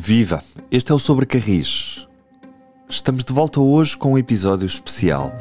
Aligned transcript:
Viva! 0.00 0.44
Este 0.70 0.92
é 0.92 0.94
o 0.94 0.98
Sobre 0.98 1.26
Carris. 1.26 2.06
Estamos 2.88 3.24
de 3.24 3.32
volta 3.32 3.60
hoje 3.60 3.96
com 3.96 4.12
um 4.12 4.18
episódio 4.18 4.64
especial. 4.64 5.32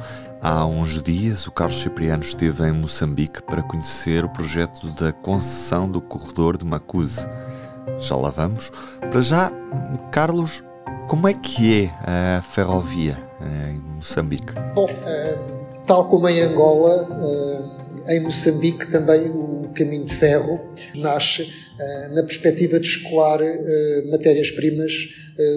Há 0.42 0.66
uns 0.66 1.00
dias, 1.02 1.46
o 1.46 1.52
Carlos 1.52 1.80
Cipriano 1.80 2.24
esteve 2.24 2.68
em 2.68 2.72
Moçambique 2.72 3.44
para 3.44 3.62
conhecer 3.62 4.26
o 4.26 4.30
projeto 4.30 4.88
da 5.00 5.14
concessão 5.14 5.88
do 5.88 6.02
corredor 6.02 6.58
de 6.58 6.66
Macuse. 6.66 7.28
Já 8.00 8.16
lá 8.16 8.32
vamos. 8.32 8.72
Para 9.00 9.22
já, 9.22 9.52
Carlos, 10.12 10.64
como 11.08 11.28
é 11.28 11.34
que 11.34 11.84
é 11.84 12.38
a 12.38 12.42
ferrovia 12.42 13.16
em 13.70 13.80
Moçambique? 13.80 14.54
Bom, 14.74 14.90
tal 15.86 16.10
como 16.10 16.28
em 16.28 16.42
Angola, 16.42 17.08
em 18.10 18.22
Moçambique 18.22 18.88
também 18.88 19.30
o 19.30 19.57
caminho 19.78 20.06
de 20.06 20.14
ferro 20.16 20.74
nasce 20.96 21.48
na 22.14 22.24
perspectiva 22.24 22.80
de 22.80 22.88
escoar 22.88 23.40
matérias-primas 24.10 24.94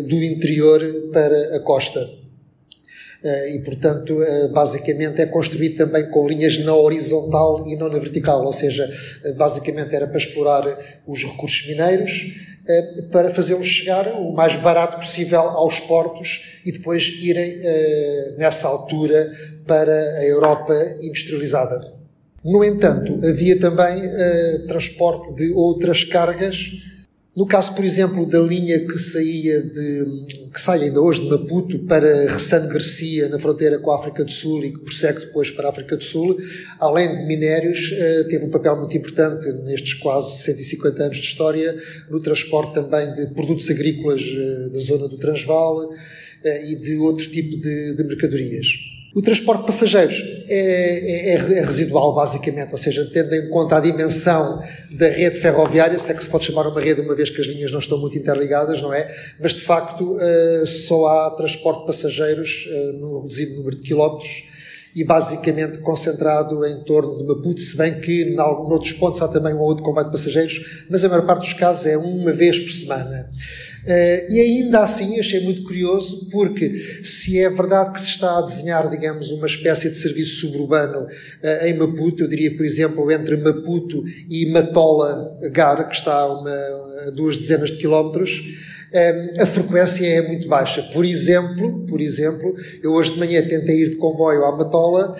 do 0.08 0.22
interior 0.22 0.80
para 1.12 1.56
a 1.56 1.60
costa. 1.60 2.06
E, 3.54 3.58
portanto, 3.58 4.16
basicamente 4.50 5.20
é 5.20 5.26
construído 5.26 5.76
também 5.76 6.08
com 6.08 6.26
linhas 6.26 6.56
na 6.58 6.74
horizontal 6.74 7.68
e 7.68 7.76
não 7.76 7.90
na 7.90 7.98
vertical, 7.98 8.44
ou 8.44 8.52
seja, 8.52 8.88
basicamente 9.36 9.94
era 9.94 10.06
para 10.06 10.16
explorar 10.16 10.64
os 11.06 11.22
recursos 11.22 11.66
mineiros, 11.66 12.12
para 13.12 13.30
fazê-los 13.30 13.66
chegar 13.66 14.08
o 14.18 14.32
mais 14.32 14.56
barato 14.56 14.96
possível 14.96 15.40
aos 15.40 15.80
portos 15.80 16.60
e 16.64 16.72
depois 16.72 17.08
irem, 17.20 17.58
nessa 18.38 18.68
altura, 18.68 19.30
para 19.66 19.92
a 19.92 20.24
Europa 20.24 20.74
industrializada. 21.02 21.99
No 22.44 22.64
entanto, 22.64 23.18
havia 23.26 23.58
também 23.58 24.02
uh, 24.06 24.66
transporte 24.66 25.34
de 25.34 25.52
outras 25.52 26.04
cargas. 26.04 26.72
No 27.36 27.46
caso, 27.46 27.74
por 27.74 27.84
exemplo, 27.84 28.26
da 28.26 28.38
linha 28.38 28.80
que 28.86 28.98
saía 28.98 29.62
de, 29.62 30.04
que 30.52 30.60
sai 30.60 30.84
ainda 30.84 31.00
hoje 31.00 31.20
de 31.20 31.28
Maputo 31.28 31.78
para 31.80 32.32
Ressano 32.32 32.68
Garcia, 32.68 33.28
na 33.28 33.38
fronteira 33.38 33.78
com 33.78 33.90
a 33.90 33.96
África 33.96 34.24
do 34.24 34.30
Sul 34.30 34.64
e 34.64 34.72
que 34.72 34.80
prossegue 34.80 35.20
depois 35.20 35.50
para 35.50 35.68
a 35.68 35.70
África 35.70 35.96
do 35.96 36.02
Sul, 36.02 36.36
além 36.78 37.14
de 37.14 37.22
minérios, 37.24 37.92
uh, 37.92 38.28
teve 38.28 38.46
um 38.46 38.50
papel 38.50 38.74
muito 38.76 38.96
importante 38.96 39.46
nestes 39.64 39.94
quase 39.94 40.42
150 40.42 41.02
anos 41.02 41.18
de 41.18 41.22
história 41.22 41.76
no 42.10 42.20
transporte 42.20 42.72
também 42.72 43.12
de 43.12 43.26
produtos 43.34 43.70
agrícolas 43.70 44.22
uh, 44.22 44.70
da 44.70 44.78
zona 44.78 45.08
do 45.08 45.18
Transvaal 45.18 45.92
e 46.42 46.74
de 46.74 46.96
outro 46.96 47.30
tipo 47.30 47.54
de, 47.60 47.96
de 47.96 48.02
mercadorias. 48.04 48.66
O 49.14 49.20
transporte 49.20 49.62
de 49.62 49.66
passageiros 49.66 50.22
é, 50.48 51.30
é, 51.30 51.34
é, 51.34 51.64
residual, 51.64 52.14
basicamente, 52.14 52.70
ou 52.70 52.78
seja, 52.78 53.04
tendo 53.12 53.34
em 53.34 53.48
conta 53.50 53.76
a 53.76 53.80
dimensão 53.80 54.62
da 54.92 55.08
rede 55.08 55.40
ferroviária, 55.40 55.98
se 55.98 56.12
é 56.12 56.14
que 56.14 56.22
se 56.22 56.30
pode 56.30 56.44
chamar 56.44 56.68
uma 56.68 56.80
rede, 56.80 57.00
uma 57.00 57.16
vez 57.16 57.28
que 57.28 57.40
as 57.40 57.46
linhas 57.48 57.72
não 57.72 57.80
estão 57.80 57.98
muito 57.98 58.16
interligadas, 58.16 58.80
não 58.80 58.94
é? 58.94 59.12
Mas, 59.40 59.52
de 59.52 59.62
facto, 59.62 60.04
uh, 60.04 60.66
só 60.66 61.06
há 61.06 61.30
transporte 61.32 61.80
de 61.80 61.86
passageiros 61.86 62.66
uh, 62.66 62.92
no 62.98 63.22
reduzido 63.22 63.56
número 63.56 63.76
de 63.76 63.82
quilómetros 63.82 64.44
e 64.94 65.04
basicamente 65.04 65.78
concentrado 65.78 66.64
em 66.66 66.82
torno 66.84 67.16
de 67.18 67.24
Maputo, 67.24 67.60
se 67.60 67.76
bem 67.76 68.00
que 68.00 68.22
em 68.22 68.40
outros 68.40 68.92
pontos 68.92 69.20
há 69.22 69.28
também 69.28 69.54
um 69.54 69.60
outro 69.60 69.84
comboio 69.84 70.06
de 70.06 70.12
passageiros, 70.12 70.86
mas 70.88 71.04
a 71.04 71.08
maior 71.08 71.26
parte 71.26 71.42
dos 71.42 71.52
casos 71.52 71.86
é 71.86 71.96
uma 71.96 72.32
vez 72.32 72.58
por 72.58 72.70
semana. 72.70 73.28
Uh, 73.84 74.32
e 74.32 74.40
ainda 74.40 74.80
assim 74.80 75.18
achei 75.18 75.40
muito 75.40 75.62
curioso, 75.62 76.28
porque 76.30 76.70
se 77.02 77.38
é 77.38 77.48
verdade 77.48 77.92
que 77.92 78.00
se 78.00 78.10
está 78.10 78.38
a 78.38 78.42
desenhar, 78.42 78.88
digamos, 78.90 79.30
uma 79.30 79.46
espécie 79.46 79.88
de 79.88 79.96
serviço 79.96 80.40
suburbano 80.40 81.06
uh, 81.06 81.64
em 81.64 81.74
Maputo, 81.74 82.22
eu 82.22 82.28
diria, 82.28 82.54
por 82.54 82.64
exemplo, 82.64 83.10
entre 83.10 83.36
Maputo 83.36 84.02
e 84.28 84.46
Matola 84.50 85.38
Gar, 85.50 85.88
que 85.88 85.94
está 85.94 86.26
uma, 86.26 86.50
a 87.06 87.10
duas 87.14 87.38
dezenas 87.38 87.70
de 87.70 87.78
quilómetros, 87.78 88.42
a 89.38 89.46
frequência 89.46 90.06
é 90.06 90.26
muito 90.26 90.48
baixa. 90.48 90.82
Por 90.92 91.04
exemplo, 91.04 91.84
por 91.86 92.00
exemplo, 92.00 92.54
eu 92.82 92.92
hoje 92.92 93.12
de 93.12 93.18
manhã 93.18 93.40
tentei 93.42 93.82
ir 93.82 93.90
de 93.90 93.96
comboio 93.96 94.44
à 94.44 94.56
Matola, 94.56 95.16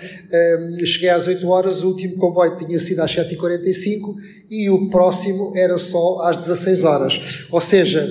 cheguei 0.85 1.09
às 1.09 1.27
8 1.27 1.47
horas, 1.47 1.83
o 1.83 1.87
último 1.89 2.17
comboio 2.17 2.55
tinha 2.57 2.77
sido 2.79 2.99
às 2.99 3.15
7h45 3.15 4.15
e 4.49 4.69
o 4.69 4.89
próximo 4.89 5.53
era 5.55 5.77
só 5.77 6.21
às 6.23 6.37
16 6.37 6.83
horas. 6.83 7.45
Ou 7.49 7.61
seja, 7.61 8.09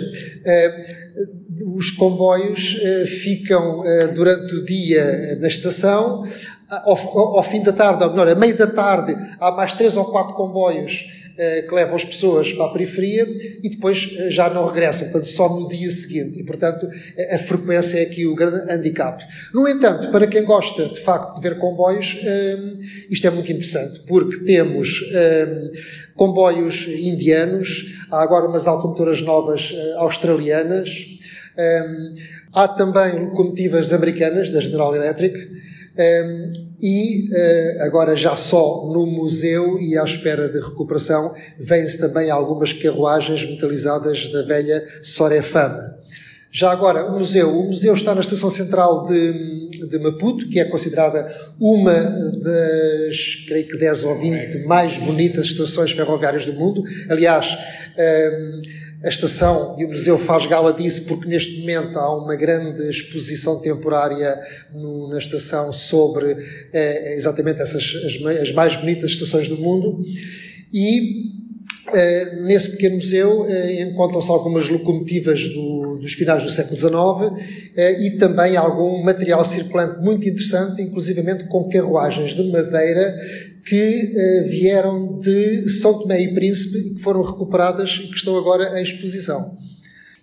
os 1.67 1.91
comboios 1.91 2.79
eh, 2.81 3.07
ficam 3.07 3.85
eh, 3.85 4.09
durante 4.09 4.55
o 4.55 4.65
dia 4.65 5.37
na 5.41 5.49
estação, 5.49 6.25
ao, 6.69 7.43
fim 7.43 7.63
da 7.63 7.73
tarde, 7.73 8.05
ou 8.05 8.11
melhor, 8.11 8.29
a 8.29 8.35
meio 8.35 8.57
da 8.57 8.67
tarde, 8.67 9.17
há 9.41 9.51
mais 9.51 9.75
três 9.75 9.97
ou 9.97 10.05
quatro 10.05 10.35
comboios 10.35 11.05
eh, 11.05 11.20
que 11.63 11.75
levam 11.75 11.97
as 11.97 12.05
pessoas 12.05 12.53
para 12.53 12.67
a 12.67 12.69
periferia 12.69 13.27
e 13.63 13.71
depois 13.71 14.15
eh, 14.19 14.31
já 14.31 14.51
não 14.51 14.67
regressam, 14.67 15.09
portanto, 15.09 15.29
só 15.29 15.49
no 15.49 15.69
dia 15.69 15.91
seguinte. 15.91 16.41
E, 16.41 16.45
portanto, 16.45 16.89
a 17.33 17.39
frequência 17.39 17.99
é 17.99 18.03
aqui 18.03 18.27
o 18.27 18.35
grande 18.35 18.71
handicap. 18.71 19.23
No 19.55 19.67
entanto, 19.69 20.11
para 20.11 20.27
quem 20.27 20.45
gosta, 20.45 20.87
de 20.87 21.01
facto, 21.01 21.35
de 21.37 21.41
ver 21.41 21.59
comboios, 21.59 22.19
ehm, 22.23 22.79
isto 23.11 23.27
é 23.27 23.31
muito 23.31 23.51
interessante, 23.51 24.01
porque 24.07 24.45
temos 24.45 25.03
ehm, 25.13 25.71
comboios 26.15 26.87
indianos, 26.89 28.07
há 28.11 28.23
agora 28.23 28.47
umas 28.47 28.67
automotoras 28.67 29.23
novas 29.23 29.73
eh, 29.75 29.95
australianas, 29.97 30.91
ehm, 31.57 32.13
há 32.53 32.69
também 32.69 33.25
locomotivas 33.25 33.93
americanas, 33.93 34.51
da 34.51 34.61
General 34.61 34.95
Electric, 34.95 35.39
um, 35.99 36.53
e 36.81 37.29
uh, 37.29 37.83
agora 37.83 38.17
já 38.17 38.37
só 38.37 38.87
no 38.93 39.07
museu 39.07 39.79
e 39.79 39.99
à 39.99 40.05
espera 40.05 40.49
de 40.49 40.59
recuperação 40.59 41.35
vêm-se 41.59 41.99
também 41.99 42.31
algumas 42.31 42.73
carruagens 42.73 43.45
metalizadas 43.45 44.29
da 44.29 44.43
velha 44.43 44.83
Sorefama. 45.03 46.01
Já 46.53 46.73
agora, 46.73 47.07
o 47.07 47.13
museu. 47.13 47.49
O 47.49 47.67
museu 47.69 47.95
está 47.95 48.13
na 48.13 48.23
estação 48.23 48.51
central 48.51 49.07
de, 49.07 49.87
de 49.87 49.99
Maputo, 50.01 50.49
que 50.49 50.59
é 50.59 50.65
considerada 50.65 51.25
uma 51.61 51.95
das, 51.95 53.45
creio 53.47 53.69
que 53.69 53.79
10 53.79 54.05
ou 54.05 54.19
20 54.19 54.67
mais 54.67 54.99
bonitas 54.99 55.47
estações 55.47 55.93
ferroviárias 55.93 56.45
do 56.45 56.55
mundo. 56.55 56.83
Aliás, 57.09 57.57
um, 57.97 58.63
a 59.03 59.09
estação 59.09 59.77
e 59.79 59.85
o 59.85 59.89
museu 59.89 60.19
faz 60.19 60.47
gala 60.47 60.73
disso 60.73 61.05
porque 61.05 61.27
neste 61.27 61.61
momento 61.61 61.99
há 61.99 62.23
uma 62.23 62.37
grande 62.37 62.83
exposição 62.91 63.59
temporária 63.61 64.39
no, 64.75 65.09
na 65.09 65.19
estação 65.19 65.73
sobre 65.73 66.37
eh, 66.73 67.15
exatamente 67.17 67.63
essas 67.63 67.83
as, 68.05 68.41
as, 68.43 68.53
mais 68.53 68.77
bonitas 68.77 69.11
estações 69.11 69.49
do 69.49 69.57
mundo. 69.57 70.05
E 70.71 71.31
eh, 71.95 72.41
nesse 72.43 72.73
pequeno 72.73 72.97
museu 72.97 73.47
eh, 73.49 73.83
encontram-se 73.85 74.31
algumas 74.31 74.69
locomotivas 74.69 75.49
do, 75.49 75.97
dos 75.97 76.13
finais 76.13 76.43
do 76.43 76.51
século 76.51 76.77
XIX 76.77 78.01
e 78.01 78.11
também 78.19 78.55
algum 78.55 79.03
material 79.03 79.43
circulante 79.47 79.99
muito 80.03 80.29
interessante, 80.29 80.83
inclusivamente 80.83 81.45
com 81.45 81.67
carruagens 81.71 82.35
de 82.35 82.43
madeira 82.51 83.17
que 83.71 83.77
uh, 83.77 84.49
vieram 84.49 85.17
de 85.21 85.71
São 85.71 85.97
Tomé 86.01 86.21
e 86.21 86.35
Príncipe 86.35 86.77
e 86.77 86.95
que 86.95 87.01
foram 87.01 87.23
recuperadas 87.23 88.01
e 88.03 88.09
que 88.09 88.17
estão 88.17 88.37
agora 88.37 88.81
em 88.81 88.83
exposição. 88.83 89.57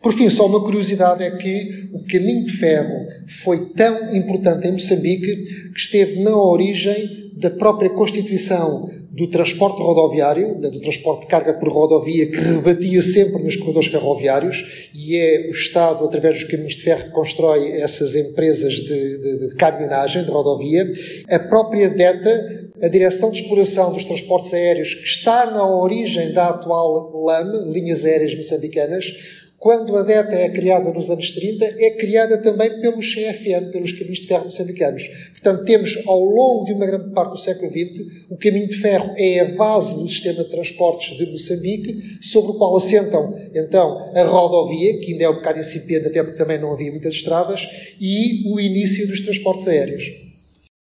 Por 0.02 0.14
fim, 0.14 0.30
só 0.30 0.46
uma 0.46 0.62
curiosidade 0.62 1.24
é 1.24 1.32
que 1.32 1.88
o 1.94 2.04
caminho 2.04 2.44
de 2.44 2.52
ferro 2.52 3.08
foi 3.26 3.68
tão 3.68 4.14
importante 4.14 4.68
em 4.68 4.74
Moçambique 4.74 5.34
que 5.72 5.80
esteve 5.80 6.22
na 6.22 6.36
origem 6.36 7.32
da 7.38 7.50
própria 7.50 7.90
constituição 7.90 8.90
do 9.18 9.26
transporte 9.26 9.82
rodoviário, 9.82 10.54
do 10.60 10.80
transporte 10.80 11.22
de 11.22 11.28
carga 11.28 11.52
por 11.56 11.70
rodovia, 11.70 12.30
que 12.30 12.38
rebatia 12.38 13.02
sempre 13.02 13.42
nos 13.42 13.56
corredores 13.56 13.90
ferroviários, 13.90 14.90
e 14.94 15.16
é 15.16 15.48
o 15.48 15.50
Estado, 15.50 16.06
através 16.06 16.36
dos 16.36 16.44
caminhos 16.44 16.76
de 16.76 16.84
ferro, 16.84 17.06
que 17.06 17.10
constrói 17.10 17.82
essas 17.82 18.16
empresas 18.16 18.76
de, 18.76 19.18
de, 19.18 19.50
de 19.50 19.56
caminhonagem, 19.56 20.24
de 20.24 20.30
rodovia. 20.30 20.86
A 21.32 21.40
própria 21.40 21.90
DETA 21.90 22.68
a 22.80 22.88
Direção 22.88 23.32
de 23.32 23.42
Exploração 23.42 23.92
dos 23.92 24.04
Transportes 24.04 24.54
Aéreos, 24.54 24.94
que 24.94 25.06
está 25.06 25.50
na 25.50 25.68
origem 25.68 26.32
da 26.32 26.50
atual 26.50 27.12
LAM, 27.12 27.72
Linhas 27.72 28.06
Aéreas 28.06 28.36
Moçambicanas, 28.36 29.47
quando 29.58 29.98
a 29.98 30.04
DETA 30.04 30.36
é 30.36 30.50
criada 30.50 30.94
nos 30.94 31.10
anos 31.10 31.32
30, 31.32 31.66
é 31.66 31.92
criada 31.92 32.38
também 32.38 32.80
pelos 32.80 33.14
CFM, 33.14 33.72
pelos 33.72 33.92
caminhos 33.92 34.20
de 34.20 34.28
ferro 34.28 34.46
moçambicanos. 34.46 35.04
Portanto, 35.32 35.66
temos 35.66 35.98
ao 36.06 36.24
longo 36.24 36.66
de 36.66 36.74
uma 36.74 36.86
grande 36.86 37.10
parte 37.12 37.32
do 37.32 37.38
século 37.38 37.72
XX, 37.72 38.28
o 38.30 38.38
caminho 38.38 38.70
de 38.70 38.78
ferro 38.78 39.14
é 39.18 39.40
a 39.40 39.56
base 39.56 39.96
do 39.96 40.08
sistema 40.08 40.44
de 40.44 40.52
transportes 40.52 41.18
de 41.18 41.26
Moçambique, 41.26 41.98
sobre 42.22 42.52
o 42.52 42.54
qual 42.54 42.78
assentam, 42.78 43.36
então, 43.54 43.98
a 44.16 44.24
rodovia, 44.24 45.00
que 45.00 45.14
ainda 45.14 45.24
é 45.24 45.30
um 45.30 45.36
bocado 45.36 45.60
incipiente, 45.60 46.08
até 46.08 46.22
porque 46.22 46.38
também 46.38 46.60
não 46.60 46.74
havia 46.74 46.92
muitas 46.92 47.14
estradas, 47.14 47.68
e 48.00 48.52
o 48.54 48.60
início 48.60 49.08
dos 49.08 49.22
transportes 49.22 49.68
aéreos. 49.68 50.04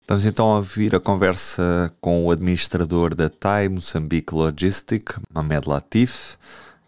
Vamos 0.09 0.25
então 0.25 0.55
ouvir 0.55 0.95
a 0.95 0.99
conversa 0.99 1.91
com 1.99 2.25
o 2.25 2.31
administrador 2.31 3.13
da 3.13 3.29
TAI 3.29 3.67
Moçambique 3.69 4.33
Logistic, 4.33 5.11
Mamed 5.33 5.67
Latif, 5.67 6.37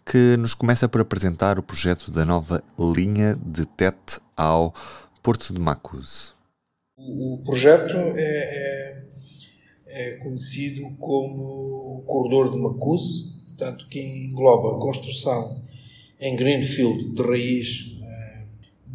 que 0.04 0.36
nos 0.36 0.54
começa 0.54 0.88
por 0.88 1.00
apresentar 1.00 1.58
o 1.58 1.62
projeto 1.62 2.10
da 2.10 2.24
nova 2.24 2.62
linha 2.78 3.38
de 3.44 3.66
Tete 3.66 4.20
ao 4.36 4.74
Porto 5.22 5.52
de 5.52 5.60
Macuse. 5.60 6.32
O 6.96 7.40
projeto 7.44 7.96
é, 7.96 8.14
é, 8.18 9.04
é 9.86 10.10
conhecido 10.16 10.90
como 10.98 11.98
o 11.98 12.04
Corredor 12.06 12.50
de 12.50 12.58
Macuse, 12.58 13.44
portanto, 13.48 13.86
que 13.88 14.00
engloba 14.00 14.76
a 14.76 14.80
construção 14.80 15.62
em 16.20 16.36
Greenfield 16.36 17.14
de 17.14 17.22
raiz 17.22 18.00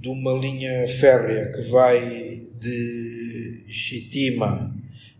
de 0.05 0.09
uma 0.09 0.33
linha 0.33 0.87
férrea 0.87 1.51
que 1.51 1.61
vai 1.61 2.45
de 2.59 3.65
Chitima, 3.67 4.71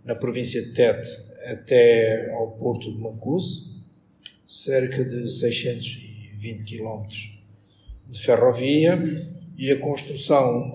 na 0.04 0.14
província 0.14 0.62
de 0.62 0.74
Tete, 0.74 1.10
até 1.52 2.32
ao 2.36 2.52
porto 2.52 2.94
de 2.94 3.02
Macuse, 3.02 3.75
cerca 4.46 5.04
de 5.04 5.28
620 5.28 6.78
km 6.78 7.08
de 8.08 8.20
ferrovia 8.20 9.02
e 9.58 9.72
a 9.72 9.80
construção 9.80 10.70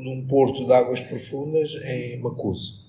de 0.00 0.08
um, 0.08 0.26
porto 0.28 0.66
de 0.66 0.72
águas 0.72 1.00
profundas 1.00 1.74
em 1.84 2.18
Macuse. 2.20 2.86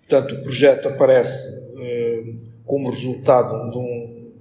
Portanto, 0.00 0.34
o 0.34 0.42
projeto 0.42 0.88
aparece 0.88 1.72
eh, 1.78 2.34
como 2.64 2.90
resultado 2.90 3.70
de 3.70 3.78
um, 3.78 4.32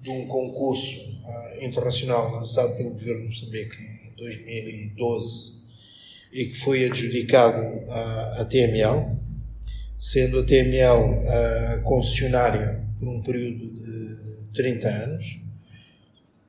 de 0.00 0.10
um 0.10 0.26
concurso 0.26 1.20
eh, 1.26 1.66
internacional 1.66 2.32
lançado 2.32 2.76
pelo 2.76 2.90
governo 2.90 3.22
de 3.22 3.26
Moçambique 3.26 3.76
em 3.76 4.16
2012 4.16 5.60
e 6.32 6.46
que 6.46 6.58
foi 6.58 6.84
adjudicado 6.84 7.90
à, 7.90 8.40
à 8.40 8.44
TML, 8.44 9.16
sendo 9.98 10.40
a 10.40 10.42
TML 10.44 11.28
a 11.28 11.78
concessionária 11.78 12.89
por 13.00 13.08
um 13.08 13.22
período 13.22 13.70
de 13.70 14.52
30 14.52 14.88
anos 14.88 15.40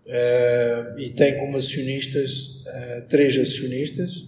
uh, 0.06 1.00
e 1.00 1.09
tem 1.12 1.39
como 1.39 1.57
acionistas 1.57 2.62
uh, 2.65 3.07
três 3.07 3.38
acionistas. 3.38 4.27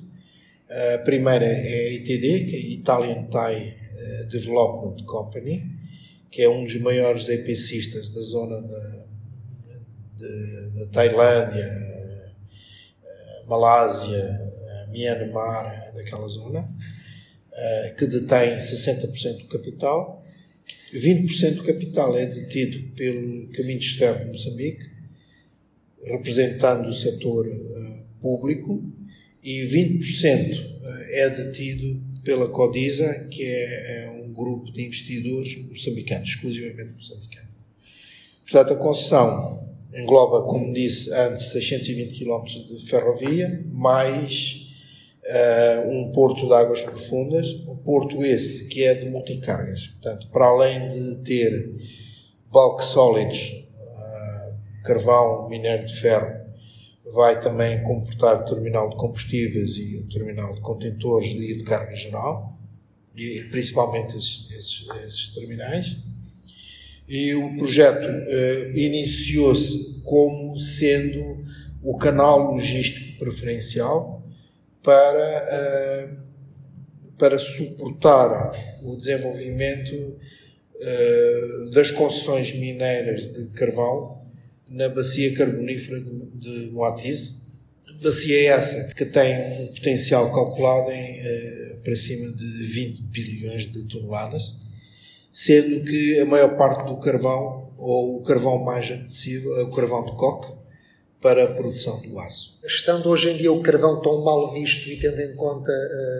a 0.95 0.97
primeira 0.99 1.45
é 1.45 1.89
a 1.89 1.93
ITD, 1.93 2.45
que 2.45 2.55
é 2.55 2.59
a 2.59 2.73
Italian 2.79 3.23
Thai 3.25 3.77
eh, 3.95 4.23
Development 4.23 5.03
Company, 5.05 5.63
que 6.31 6.41
é 6.41 6.49
um 6.49 6.63
dos 6.63 6.79
maiores 6.81 7.29
EPCistas 7.29 8.09
da 8.09 8.21
zona 8.21 8.59
da, 8.59 9.05
de, 10.17 10.79
da 10.79 10.87
Tailândia, 10.91 11.69
Malásia, 13.45 14.51
Myanmar, 14.89 15.93
daquela 15.93 16.27
zona, 16.27 16.67
que 17.99 18.07
detém 18.07 18.57
60% 18.57 19.41
do 19.41 19.45
capital 19.45 20.22
20% 20.93 21.55
do 21.55 21.63
capital 21.63 22.17
é 22.17 22.25
detido 22.25 22.91
pelo 22.95 23.47
Caminhos 23.49 23.85
de 23.85 23.97
Ferro 23.97 24.25
de 24.25 24.31
Moçambique, 24.31 24.91
representando 26.05 26.87
o 26.87 26.93
setor 26.93 27.47
uh, 27.47 28.05
público, 28.19 28.83
e 29.43 29.61
20% 29.63 30.79
eh, 30.83 31.21
é 31.21 31.29
detido 31.29 32.01
pela 32.23 32.47
Codisa, 32.47 33.27
que 33.29 33.43
é, 33.43 34.05
é 34.05 34.09
um 34.09 34.31
grupo 34.31 34.71
de 34.71 34.85
investidores 34.85 35.57
moçambicanos, 35.67 36.29
exclusivamente 36.29 36.93
moçambicanos. 36.93 37.49
Portanto, 38.45 38.73
a 38.73 38.77
concessão 38.77 39.67
engloba, 39.93 40.43
como 40.43 40.73
disse 40.73 41.13
antes, 41.13 41.51
620 41.51 42.17
km 42.17 42.43
de 42.45 42.85
ferrovia, 42.85 43.65
mais 43.69 44.62
uh, 45.25 45.89
um 45.89 46.11
porto 46.11 46.45
de 46.47 46.53
águas 46.53 46.81
profundas, 46.81 47.47
um 47.67 47.75
porto 47.75 48.23
esse 48.23 48.67
que 48.67 48.83
é 48.83 48.93
de 48.93 49.07
multicargas. 49.09 49.87
Portanto, 49.87 50.27
para 50.31 50.45
além 50.45 50.87
de 50.87 51.17
ter 51.23 51.71
bulk 52.51 52.83
solids, 52.83 53.51
uh, 53.51 54.53
carvão, 54.83 55.49
minério 55.49 55.85
de 55.85 55.93
ferro, 55.95 56.43
vai 57.11 57.39
também 57.39 57.81
comportar 57.83 58.43
terminal 58.45 58.89
de 58.89 58.95
combustíveis 58.95 59.77
e 59.77 60.05
terminal 60.11 60.53
de 60.55 60.61
contentores 60.61 61.31
e 61.31 61.57
de 61.57 61.63
carga 61.63 61.95
geral, 61.95 62.57
e 63.15 63.43
principalmente 63.51 64.17
esses, 64.17 64.49
esses, 64.51 64.89
esses 65.05 65.27
terminais. 65.35 65.97
E 67.07 67.35
o 67.35 67.57
projeto 67.57 68.07
uh, 68.07 68.77
iniciou-se 68.77 70.01
como 70.03 70.57
sendo 70.57 71.43
o 71.83 71.97
canal 71.97 72.53
logístico 72.53 73.19
preferencial 73.19 74.22
para, 74.83 75.47
eh, 75.49 76.09
para 77.17 77.39
suportar 77.39 78.51
o 78.83 78.95
desenvolvimento 78.97 80.17
eh, 80.79 81.69
das 81.71 81.89
concessões 81.89 82.53
mineiras 82.53 83.29
de 83.29 83.47
carvão 83.49 84.21
na 84.67 84.89
bacia 84.89 85.33
carbonífera 85.33 86.01
de, 86.01 86.69
Moatize. 86.71 87.43
Bacia 88.01 88.53
essa 88.53 88.93
que 88.93 89.05
tem 89.05 89.61
um 89.61 89.67
potencial 89.67 90.31
calculado 90.33 90.91
em 90.91 91.19
eh, 91.19 91.77
para 91.83 91.95
cima 91.95 92.29
de 92.31 92.63
20 92.63 93.01
bilhões 93.03 93.71
de 93.71 93.83
toneladas, 93.85 94.57
sendo 95.31 95.83
que 95.85 96.19
a 96.19 96.25
maior 96.25 96.57
parte 96.57 96.85
do 96.85 96.97
carvão, 96.97 97.71
ou 97.77 98.17
o 98.17 98.23
carvão 98.23 98.63
mais 98.63 98.89
apetecível, 98.91 99.57
é 99.59 99.63
o 99.63 99.71
carvão 99.71 100.05
de 100.05 100.13
coque, 100.13 100.62
para 101.23 101.45
a 101.45 101.47
produção 101.47 102.01
do 102.01 102.19
aço. 102.19 102.59
Estando 102.65 103.09
hoje 103.09 103.31
em 103.31 103.37
dia 103.37 103.51
o 103.51 103.61
carvão 103.61 104.01
tão 104.01 104.21
mal 104.23 104.53
visto 104.53 104.89
e 104.89 104.97
tendo 104.97 105.21
em 105.21 105.33
conta 105.33 105.71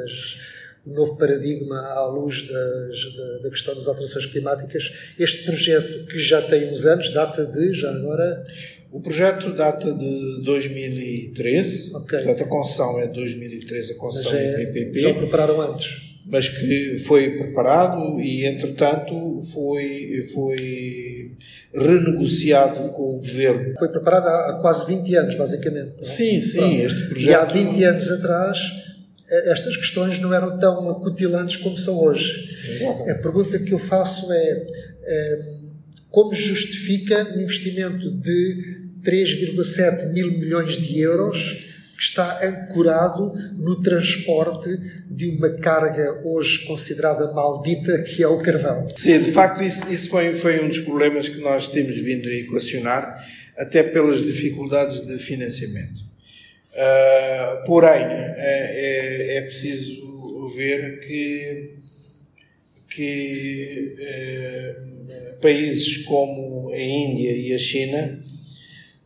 as, 0.06 0.38
o 0.86 0.94
novo 0.94 1.18
paradigma 1.18 1.78
à 1.78 2.08
luz 2.08 2.48
das, 2.48 3.16
da, 3.16 3.40
da, 3.40 3.50
questão 3.50 3.76
das 3.76 3.86
alterações 3.86 4.26
climáticas, 4.26 4.94
este 5.20 5.44
projeto 5.44 6.06
que 6.08 6.18
já 6.18 6.42
tem 6.42 6.72
uns 6.72 6.86
anos, 6.86 7.10
data 7.14 7.46
de, 7.46 7.74
já 7.74 7.92
agora... 7.92 8.48
O 8.92 9.02
projeto 9.02 9.52
data 9.56 9.92
de 9.92 10.42
2013, 10.44 11.96
okay. 11.96 12.20
portanto 12.20 12.44
a 12.44 12.48
concessão 12.48 13.00
é 13.00 13.08
de 13.08 13.14
2013, 13.14 13.94
a 13.94 13.96
concessão 13.96 14.34
é, 14.36 14.52
do 14.52 14.58
PPP. 14.58 15.02
Já 15.02 15.14
prepararam 15.16 15.60
antes? 15.60 16.00
Mas 16.28 16.48
que 16.48 17.00
foi 17.00 17.32
preparado 17.32 18.22
e, 18.22 18.46
entretanto, 18.46 19.42
foi, 19.52 20.30
foi 20.32 21.13
renegociado 21.74 22.90
com 22.90 23.16
o 23.16 23.18
governo. 23.18 23.74
Foi 23.78 23.90
preparado 23.90 24.28
há, 24.28 24.60
quase 24.62 24.86
20 24.86 25.16
anos, 25.16 25.36
basicamente. 25.36 25.94
É? 26.00 26.04
Sim, 26.04 26.40
sim, 26.40 26.60
Pronto. 26.60 26.76
este 26.76 27.06
projeto. 27.08 27.30
E 27.30 27.34
há 27.34 27.46
20 27.46 27.84
anos 27.84 28.12
atrás 28.12 28.60
eh, 29.30 29.52
estas 29.52 29.76
questões 29.78 30.20
não 30.20 30.34
eram 30.34 30.58
tão 30.60 30.90
acutilantes 30.90 31.56
como 31.58 31.78
são 31.78 32.00
hoje. 32.00 32.50
Exatamente. 32.76 33.12
A 33.12 33.16
pergunta 33.16 33.60
que 33.60 33.74
eu 33.74 33.80
faço 33.80 34.32
é, 34.32 34.68
é 35.04 35.40
como 36.10 36.34
justifica 36.34 37.28
um 37.36 37.42
investimento 37.42 38.12
de 38.12 38.84
3,7 39.04 40.14
mil 40.14 40.32
milhões 40.32 40.78
de 40.78 41.00
euros 41.00 41.73
que 42.04 42.10
está 42.10 42.46
ancorado 42.46 43.34
no 43.56 43.82
transporte 43.82 44.70
de 45.10 45.30
uma 45.30 45.52
carga 45.52 46.22
hoje 46.26 46.66
considerada 46.66 47.32
maldita, 47.32 48.04
que 48.04 48.22
é 48.22 48.28
o 48.28 48.40
carvão. 48.40 48.90
Sim, 48.98 49.22
de 49.22 49.32
facto, 49.32 49.64
isso, 49.64 49.90
isso 49.92 50.10
foi, 50.10 50.34
foi 50.34 50.62
um 50.62 50.68
dos 50.68 50.80
problemas 50.80 51.30
que 51.30 51.40
nós 51.40 51.68
temos 51.68 51.98
vindo 51.98 52.28
a 52.28 52.34
equacionar, 52.34 53.26
até 53.58 53.84
pelas 53.84 54.20
dificuldades 54.20 55.00
de 55.08 55.18
financiamento. 55.18 56.02
Uh, 56.74 57.66
porém, 57.66 58.02
é, 58.02 59.36
é, 59.36 59.38
é, 59.38 59.42
preciso 59.44 60.50
ver 60.58 61.00
que, 61.00 61.70
que 62.90 63.96
uh, 64.00 65.40
países 65.40 65.98
como 66.00 66.70
a 66.74 66.80
Índia 66.80 67.32
e 67.32 67.54
a 67.54 67.58
China 67.58 68.20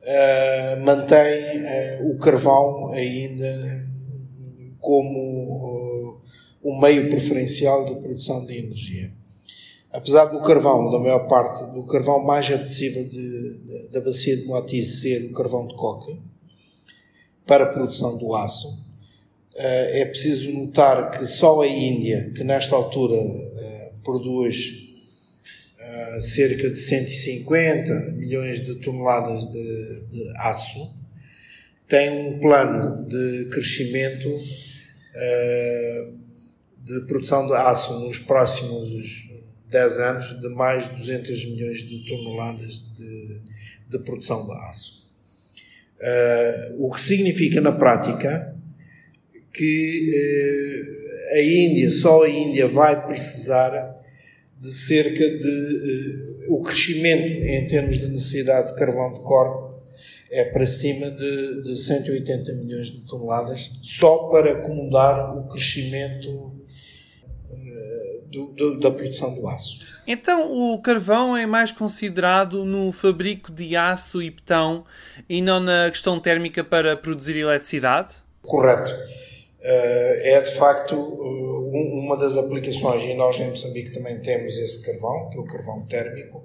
uh, 0.08 0.84
mantém 0.84 1.64
uh, 1.64 2.12
o 2.12 2.18
carvão 2.18 2.92
ainda 2.92 3.86
como 4.80 6.16
uh, 6.16 6.22
um 6.64 6.80
meio 6.80 7.10
preferencial 7.10 7.86
de 7.86 7.96
produção 7.96 8.46
de 8.46 8.58
energia. 8.58 9.12
Apesar 9.92 10.26
do 10.26 10.42
carvão, 10.42 10.90
da 10.92 11.00
maior 11.00 11.28
parte, 11.28 11.74
do 11.74 11.84
carvão 11.84 12.24
mais 12.24 12.50
apetecível 12.52 13.04
de, 13.04 13.62
de, 13.62 13.90
da 13.90 14.02
bacia 14.02 14.38
de 14.38 14.46
Moatize 14.46 15.02
ser 15.02 15.32
o 15.32 15.34
carvão 15.34 15.68
de 15.68 15.76
coque, 15.76 16.20
para 17.46 17.64
a 17.64 17.74
produção 17.74 18.18
do 18.18 18.36
aço, 18.36 18.86
é 19.56 20.06
preciso 20.06 20.52
notar 20.52 21.10
que 21.10 21.26
só 21.26 21.62
a 21.62 21.68
Índia, 21.68 22.32
que 22.36 22.44
nesta 22.44 22.76
altura 22.76 23.18
produz 24.04 24.87
cerca 26.22 26.70
de 26.70 26.76
150 26.76 28.12
milhões 28.14 28.60
de 28.64 28.76
toneladas 28.76 29.46
de, 29.46 30.06
de 30.10 30.34
aço, 30.38 30.98
tem 31.88 32.10
um 32.10 32.40
plano 32.40 33.08
de 33.08 33.46
crescimento 33.46 34.28
uh, 34.28 36.18
de 36.84 37.02
produção 37.08 37.48
de 37.48 37.54
aço 37.54 38.00
nos 38.00 38.20
próximos 38.20 39.30
10 39.70 40.00
anos 40.00 40.42
de 40.42 40.50
mais 40.50 40.90
de 40.90 40.96
200 40.96 41.46
milhões 41.46 41.80
de 41.80 42.06
toneladas 42.06 42.94
de, 42.96 43.42
de 43.90 44.00
produção 44.00 44.46
de 44.46 44.54
aço. 44.54 45.08
Uh, 46.00 46.86
o 46.86 46.94
que 46.94 47.02
significa 47.02 47.60
na 47.62 47.72
prática 47.72 48.56
que 49.54 50.12
uh, 50.14 51.36
a 51.36 51.42
Índia, 51.42 51.90
só 51.90 52.24
a 52.24 52.30
Índia 52.30 52.68
vai 52.68 53.08
precisar 53.08 53.97
de 54.60 54.74
cerca 54.74 55.30
de. 55.38 56.48
Uh, 56.48 56.56
o 56.56 56.62
crescimento 56.62 57.44
em 57.44 57.68
termos 57.68 57.98
de 57.98 58.08
necessidade 58.08 58.70
de 58.70 58.76
carvão 58.76 59.14
de 59.14 59.20
corpo 59.22 59.78
é 60.32 60.44
para 60.44 60.66
cima 60.66 61.10
de, 61.10 61.62
de 61.62 61.76
180 61.76 62.54
milhões 62.54 62.92
de 62.92 63.02
toneladas, 63.02 63.72
só 63.82 64.30
para 64.30 64.54
acomodar 64.54 65.38
o 65.38 65.48
crescimento 65.48 66.30
uh, 66.30 68.22
do, 68.30 68.48
do, 68.54 68.80
da 68.80 68.92
produção 68.92 69.34
do 69.36 69.48
aço. 69.48 69.86
Então 70.08 70.52
o 70.52 70.82
carvão 70.82 71.36
é 71.36 71.46
mais 71.46 71.72
considerado 71.72 72.64
no 72.66 72.92
fabrico 72.92 73.52
de 73.52 73.76
aço 73.76 74.22
e 74.22 74.30
betão 74.30 74.86
e 75.28 75.42
não 75.42 75.60
na 75.60 75.90
questão 75.92 76.20
térmica 76.20 76.64
para 76.64 76.96
produzir 76.96 77.38
eletricidade? 77.38 78.16
Correto. 78.42 78.96
Eh, 79.70 80.36
é 80.36 80.42
de 80.42 80.52
facto 80.52 80.96
eh, 81.78 82.00
uma 82.00 82.18
das 82.18 82.36
aplicações, 82.36 83.04
e 83.04 83.14
nós 83.14 83.40
em 83.40 83.50
Moçambique 83.50 83.92
também 83.92 84.20
temos 84.20 84.58
esse 84.58 84.82
carvão, 84.82 85.30
que 85.30 85.38
é 85.38 85.42
o 85.42 85.46
carvão 85.46 85.86
térmico, 85.86 86.44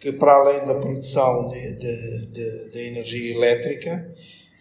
que 0.00 0.12
para 0.12 0.32
além 0.32 0.66
da 0.66 0.74
produção 0.74 1.48
de, 1.48 1.74
de, 1.74 2.26
de, 2.26 2.70
de 2.70 2.80
energia 2.80 3.34
elétrica, 3.34 4.14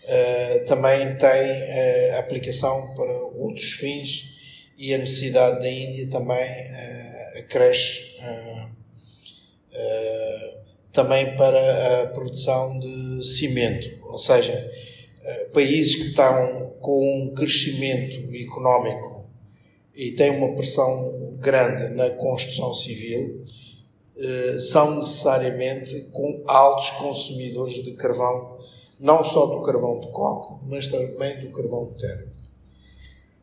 uh, 0.03 0.65
também 0.65 1.15
tem 1.15 1.29
uh, 1.29 2.20
aplicação 2.20 2.94
para 2.94 3.13
outros 3.13 3.72
fins 3.72 4.36
e 4.77 4.94
a 4.94 4.98
necessidade 4.98 5.60
da 5.60 5.72
Índia 5.72 6.10
também 6.10 6.46
uh, 6.46 7.39
acresce 7.39 8.10
também 10.91 11.38
para 11.38 12.03
a 12.03 12.08
produção 12.08 12.77
de 12.77 13.24
cimento, 13.24 13.89
ou 14.03 14.20
seja, 14.20 14.70
países 15.53 15.96
que 15.96 16.08
estão 16.08 16.74
com 16.82 17.24
um 17.24 17.34
crescimento 17.34 18.18
económico 18.36 19.19
e 20.00 20.13
têm 20.13 20.29
uma 20.32 20.56
pressão 20.56 21.36
grande 21.41 21.94
na 21.94 22.10
construção 22.12 22.74
civil, 22.74 23.44
eh, 24.18 24.60
são 24.62 25.00
necessariamente 25.00 26.08
com 26.13 26.41
altos 26.48 26.89
consumidores 26.91 27.84
de 27.84 27.91
carvão, 27.96 28.58
não 28.98 29.25
só 29.25 29.46
do 29.46 29.62
carvão 29.62 30.00
de 30.00 30.08
coque, 30.08 30.65
mas 30.70 30.88
também 30.88 31.41
do 31.41 31.51
carvão 31.51 31.94
térmico. 32.00 32.32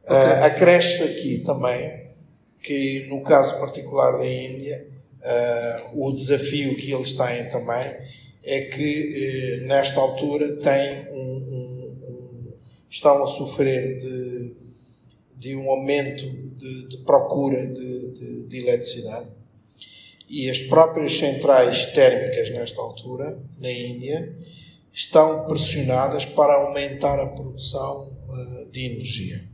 Okay. 0.03 0.17
Uh, 0.17 0.45
acresce 0.45 1.03
aqui 1.03 1.39
também 1.39 2.07
que, 2.63 3.07
no 3.09 3.23
caso 3.23 3.59
particular 3.59 4.17
da 4.17 4.27
Índia, 4.27 4.87
uh, 5.21 6.07
o 6.07 6.13
desafio 6.13 6.75
que 6.77 6.91
eles 6.91 7.13
têm 7.13 7.49
também 7.51 7.97
é 8.45 8.61
que, 8.63 9.61
uh, 9.63 9.67
nesta 9.67 10.01
altura, 10.01 10.57
têm 10.57 11.09
um, 11.11 11.17
um, 11.19 11.99
um, 12.09 12.53
estão 12.89 13.23
a 13.23 13.27
sofrer 13.27 13.97
de, 13.97 14.66
de 15.37 15.55
um 15.55 15.71
aumento 15.71 16.29
de, 16.29 16.89
de 16.89 16.99
procura 16.99 17.67
de, 17.67 18.13
de, 18.13 18.47
de 18.47 18.59
eletricidade 18.59 19.37
e 20.29 20.51
as 20.51 20.61
próprias 20.61 21.19
centrais 21.19 21.87
térmicas 21.87 22.51
nesta 22.51 22.81
altura, 22.81 23.39
na 23.59 23.71
Índia, 23.71 24.35
estão 24.93 25.47
pressionadas 25.47 26.25
para 26.25 26.55
aumentar 26.55 27.21
a 27.21 27.29
produção 27.29 28.11
uh, 28.29 28.71
de 28.71 28.87
energia. 28.87 29.45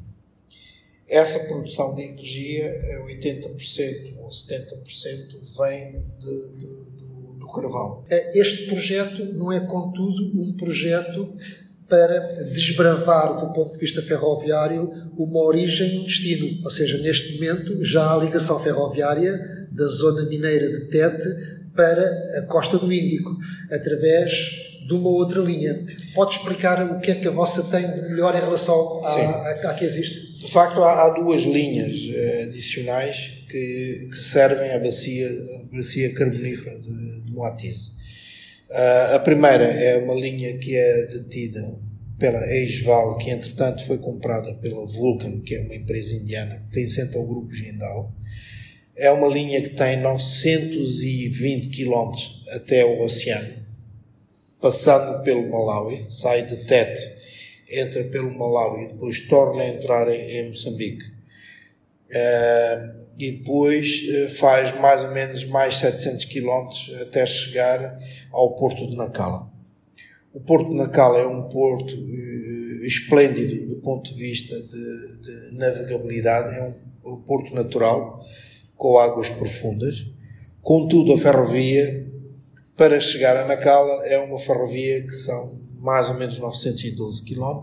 Essa 1.08 1.40
produção 1.40 1.94
de 1.94 2.02
energia, 2.02 3.04
80% 3.06 4.16
ou 4.18 4.28
70%, 4.28 5.58
vem 5.58 6.02
de, 6.18 6.52
de, 6.52 6.66
do, 6.66 7.34
do 7.38 7.46
carvão. 7.48 8.02
É, 8.08 8.38
este 8.38 8.66
projeto 8.66 9.24
não 9.34 9.52
é, 9.52 9.60
contudo, 9.60 10.40
um 10.40 10.56
projeto 10.56 11.34
para 11.92 12.20
desbravar, 12.54 13.38
do 13.38 13.52
ponto 13.52 13.75
de 13.75 13.78
vista 13.78 14.00
ferroviário, 14.00 14.90
uma 15.14 15.42
origem 15.42 15.96
e 15.96 15.99
um 15.99 16.04
destino. 16.04 16.64
Ou 16.64 16.70
seja, 16.70 16.96
neste 16.96 17.34
momento 17.34 17.84
já 17.84 18.11
há 18.11 18.16
ligação 18.16 18.58
ferroviária 18.58 19.38
da 19.70 19.87
zona 19.88 20.25
mineira 20.25 20.70
de 20.70 20.88
Tete 20.88 21.28
para 21.76 22.02
a 22.38 22.46
costa 22.46 22.78
do 22.78 22.90
Índico, 22.90 23.37
através 23.70 24.32
de 24.88 24.94
uma 24.94 25.11
outra 25.11 25.42
linha. 25.42 25.84
Pode 26.14 26.37
explicar 26.37 26.82
o 26.96 26.99
que 26.99 27.11
é 27.11 27.14
que 27.14 27.28
a 27.28 27.30
vossa 27.30 27.64
tem 27.64 27.87
de 27.87 28.00
melhor 28.08 28.34
em 28.34 28.40
relação 28.40 29.02
à, 29.04 29.75
que 29.75 29.84
existe? 29.84 30.38
De 30.38 30.50
facto, 30.50 30.82
há, 30.82 31.08
há 31.08 31.11
duas 31.11 31.42
linhas 31.42 31.92
eh, 32.11 32.44
adicionais 32.44 33.44
que, 33.50 34.08
que, 34.11 34.16
servem 34.16 34.70
à 34.70 34.78
bacia, 34.78 35.28
à 35.28 35.76
bacia 35.76 36.14
carbonífera 36.14 36.78
de, 36.78 37.20
de 37.20 37.30
Moatize. 37.30 38.00
Uh, 38.70 39.16
a 39.16 39.18
primeira 39.18 39.64
é 39.64 39.99
uma 39.99 40.14
linha 40.14 40.56
que 40.56 40.75
é 40.75 41.04
detida 41.04 41.61
pela 42.23 42.47
Eisval, 42.47 43.19
que 43.19 43.31
entretanto 43.31 43.85
foi 43.85 43.99
comprada 43.99 44.55
pela 44.55 44.87
Vulcan, 44.87 45.41
que 45.41 45.57
é 45.57 45.61
uma 45.61 45.75
empresa 45.75 46.14
indiana 46.14 46.64
que 46.73 46.87
centro 46.87 47.19
ao 47.19 47.26
grupo 47.26 47.52
Jindal. 47.52 48.14
É 48.97 49.11
uma 49.11 49.26
linha 49.26 49.61
que 49.61 49.71
tem 49.71 50.00
920 50.00 51.69
km 51.71 52.12
até 52.55 52.85
o 52.85 53.02
oceano, 53.02 53.52
passando 54.61 55.25
pelo 55.25 55.50
Malawi, 55.50 56.07
sai 56.11 56.47
de 56.47 56.59
Tete, 56.59 57.02
entra 57.69 58.05
pelo 58.05 58.33
Malawi 58.38 58.87
depois 58.93 59.26
torna 59.26 59.64
a 59.64 59.69
entrar 59.69 60.09
em, 60.09 60.49
Moçambique. 60.49 61.05
Uh, 62.09 63.02
e 63.19 63.33
depois 63.33 64.00
uh, 64.05 64.29
faz 64.29 64.79
mais 64.79 65.02
ou 65.02 65.11
menos 65.11 65.43
mais 65.47 65.75
700 65.75 66.26
km 66.26 66.69
até 67.00 67.26
chegar 67.26 67.99
ao 68.31 68.55
Porto 68.55 68.87
de 68.87 68.95
Nacala. 68.95 69.51
O 70.34 70.40
Porto 70.40 70.70
de 70.70 70.76
Nacala 70.76 71.18
é 71.18 71.26
um 71.26 71.42
porto 71.42 71.94
uh, 71.94 72.84
esplêndido 72.86 73.66
do 73.66 73.76
ponto 73.82 74.14
de 74.14 74.18
vista 74.18 74.58
de, 74.58 75.16
de 75.20 75.56
navegabilidade, 75.56 76.56
é 76.56 76.62
um, 77.04 77.12
um, 77.12 77.16
porto 77.20 77.54
natural 77.54 78.24
com 78.74 78.98
águas 78.98 79.28
profundas. 79.28 80.06
Contudo, 80.62 81.12
a 81.12 81.18
ferrovia 81.18 82.06
para 82.76 82.98
chegar 82.98 83.36
a 83.36 83.46
Nacala 83.46 84.06
é 84.06 84.18
uma 84.18 84.38
ferrovia 84.38 85.02
que 85.02 85.12
são 85.12 85.60
mais 85.80 86.08
ou 86.08 86.14
menos 86.14 86.38
912 86.38 87.24
km. 87.26 87.62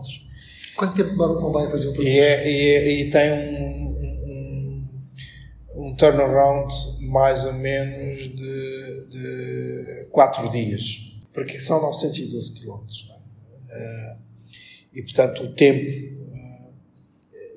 Quanto 0.76 0.94
tempo 0.94 1.10
demora 1.10 1.32
o 1.32 1.40
comboio 1.40 1.66
a 1.66 1.70
fazer 1.70 1.88
o 1.88 1.92
percurso? 1.92 2.08
E, 2.08 2.20
é, 2.20 2.48
e, 2.48 2.68
é, 2.68 3.00
e 3.00 3.10
tem 3.10 3.32
um, 3.32 4.86
um, 5.74 5.86
um 5.86 5.96
turnaround 5.96 6.72
mais 7.00 7.46
ou 7.46 7.54
menos 7.54 8.28
de, 8.28 9.06
de 9.08 10.06
4 10.12 10.48
dias 10.50 11.09
porque 11.32 11.60
são 11.60 11.80
912 11.80 12.60
km. 12.60 13.10
Uh, 13.70 14.20
e, 14.92 15.02
portanto, 15.02 15.44
o 15.44 15.54
tempo, 15.54 15.90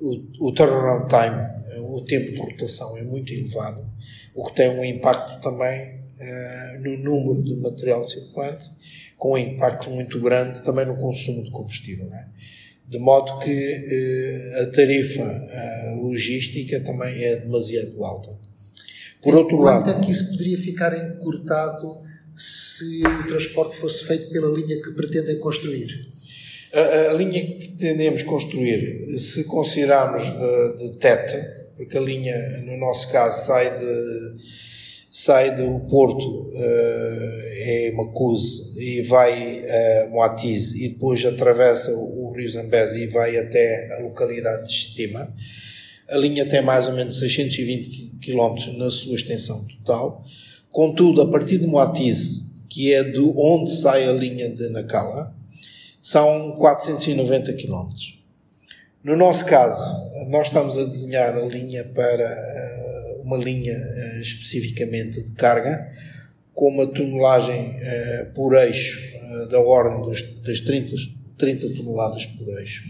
uh, 0.00 0.28
o, 0.40 0.48
o 0.48 0.52
turnaround 0.52 1.08
time, 1.08 1.80
uh, 1.80 1.96
o 1.96 2.04
tempo 2.04 2.32
de 2.32 2.38
rotação 2.38 2.96
é 2.96 3.02
muito 3.02 3.32
elevado, 3.32 3.84
o 4.34 4.44
que 4.44 4.54
tem 4.54 4.68
um 4.68 4.84
impacto 4.84 5.40
também 5.40 6.02
no 6.80 6.96
número 6.98 7.42
de 7.42 7.56
material 7.56 8.06
circulante, 8.06 8.70
com 9.18 9.32
um 9.32 9.38
impacto 9.38 9.90
muito 9.90 10.18
grande 10.20 10.62
também 10.62 10.86
no 10.86 10.96
consumo 10.96 11.44
de 11.44 11.50
combustível. 11.50 12.06
É? 12.14 12.26
De 12.88 12.98
modo 12.98 13.38
que 13.40 14.54
a 14.62 14.66
tarifa 14.66 15.22
logística 16.00 16.80
também 16.80 17.22
é 17.22 17.40
demasiado 17.40 18.02
alta. 18.02 18.38
Por 19.20 19.34
outro 19.34 19.60
lado. 19.60 19.84
Quanto 19.84 19.98
é 19.98 20.04
que 20.04 20.12
isso 20.12 20.30
poderia 20.30 20.56
ficar 20.56 20.96
encurtado 20.96 21.98
se 22.36 23.02
o 23.06 23.26
transporte 23.26 23.76
fosse 23.76 24.04
feito 24.04 24.30
pela 24.30 24.48
linha 24.48 24.82
que 24.82 24.90
pretendem 24.90 25.38
construir? 25.38 26.08
A, 26.72 27.10
a 27.10 27.12
linha 27.12 27.44
que 27.44 27.68
pretendemos 27.68 28.22
construir, 28.22 29.18
se 29.20 29.44
considerarmos 29.44 30.24
de, 30.24 30.76
de 30.82 30.98
Tete, 30.98 31.36
porque 31.76 31.96
a 31.96 32.00
linha, 32.00 32.62
no 32.64 32.76
nosso 32.76 33.10
caso, 33.10 33.46
sai 33.46 33.76
de 33.78 34.64
sai 35.14 35.54
do 35.54 35.78
Porto 35.88 36.26
uh, 36.26 36.54
é 36.56 37.92
Macuse 37.92 38.74
e 38.76 39.00
vai 39.02 39.62
a 39.64 40.08
Moatize 40.08 40.84
e 40.84 40.88
depois 40.88 41.24
atravessa 41.24 41.92
o, 41.94 42.32
Rio 42.32 42.50
Zambeze 42.50 43.04
e 43.04 43.06
vai 43.06 43.36
até 43.36 43.96
a 43.96 44.02
localidade 44.02 44.66
de 44.66 44.72
Estima. 44.72 45.32
A 46.10 46.16
linha 46.16 46.48
tem 46.48 46.60
mais 46.60 46.88
ou 46.88 46.94
menos 46.94 47.20
620 47.20 48.18
km 48.20 48.76
na 48.76 48.90
sua 48.90 49.14
extensão 49.14 49.64
total 49.68 50.24
Contudo, 50.74 51.22
a 51.22 51.30
partir 51.30 51.58
de 51.58 51.68
Moatize, 51.68 52.50
que 52.68 52.92
é 52.92 53.04
de 53.04 53.20
onde 53.20 53.76
sai 53.76 54.08
a 54.08 54.12
linha 54.12 54.50
de 54.50 54.68
Nacala, 54.70 55.32
são 56.00 56.56
490 56.58 57.52
km. 57.52 57.90
No 59.04 59.16
nosso 59.16 59.46
caso, 59.46 59.94
nós 60.30 60.48
estamos 60.48 60.76
a 60.76 60.82
desenhar 60.82 61.38
a 61.38 61.44
linha 61.44 61.84
para 61.94 62.28
uh, 62.28 63.22
uma 63.22 63.36
linha 63.36 63.72
uh, 63.72 64.20
especificamente 64.20 65.22
de 65.22 65.30
carga, 65.34 65.92
com 66.52 66.66
uma 66.70 66.88
tonelagem 66.88 67.76
uh, 67.76 68.32
por 68.34 68.52
eixo 68.56 69.00
da 69.50 69.60
ordem 69.60 70.02
dos, 70.02 70.22
das 70.42 70.58
30, 70.58 70.96
30 71.38 71.70
toneladas 71.70 72.26
por 72.26 72.48
eixo. 72.58 72.82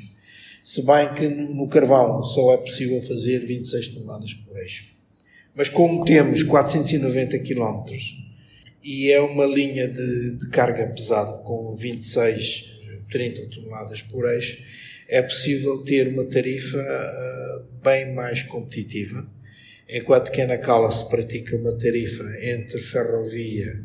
Se 0.62 0.80
bem 0.80 1.12
que 1.12 1.28
no 1.28 1.68
carvão 1.68 2.24
só 2.24 2.54
é 2.54 2.56
possível 2.56 3.02
fazer 3.02 3.40
26 3.40 3.88
toneladas 3.88 4.32
por 4.32 4.56
eixo. 4.56 4.93
Mas 5.54 5.68
como 5.68 6.04
temos 6.04 6.42
490 6.42 7.38
km 7.38 7.84
e 8.82 9.10
é 9.10 9.20
uma 9.20 9.46
linha 9.46 9.88
de, 9.88 10.36
de 10.36 10.48
carga 10.50 10.86
pesada 10.88 11.38
com 11.38 11.72
26, 11.74 12.80
30 13.10 13.46
toneladas 13.46 14.02
por 14.02 14.28
eixo, 14.28 14.62
é 15.08 15.22
possível 15.22 15.78
ter 15.84 16.08
uma 16.08 16.24
tarifa 16.24 16.78
uh, 16.78 17.64
bem 17.82 18.12
mais 18.12 18.42
competitiva, 18.42 19.26
enquanto 19.88 20.30
que 20.32 20.44
na 20.44 20.58
Cala 20.58 20.90
se 20.90 21.08
pratica 21.08 21.56
uma 21.56 21.72
tarifa 21.72 22.24
entre 22.42 22.78
ferrovia 22.78 23.80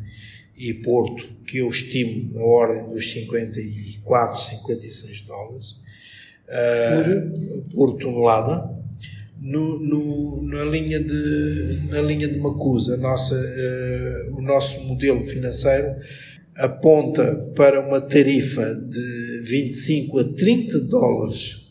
e 0.56 0.74
porto 0.74 1.26
que 1.46 1.58
eu 1.58 1.70
estimo 1.70 2.34
na 2.34 2.42
ordem 2.42 2.88
dos 2.88 3.10
54, 3.12 4.40
56 4.40 5.22
dólares 5.22 5.76
uh, 6.48 7.70
por 7.72 7.96
tonelada 7.96 8.79
no, 9.40 9.78
no, 9.78 10.42
na, 10.42 10.64
linha 10.64 11.02
de, 11.02 11.88
na 11.90 12.02
linha 12.02 12.28
de 12.28 12.38
Macusa, 12.38 12.96
nossa, 12.98 13.34
uh, 13.34 14.36
o 14.36 14.42
nosso 14.42 14.80
modelo 14.80 15.24
financeiro 15.24 15.96
aponta 16.58 17.50
para 17.56 17.80
uma 17.80 18.00
tarifa 18.00 18.74
de 18.74 19.42
25 19.44 20.18
a 20.18 20.24
30 20.24 20.80
dólares 20.80 21.70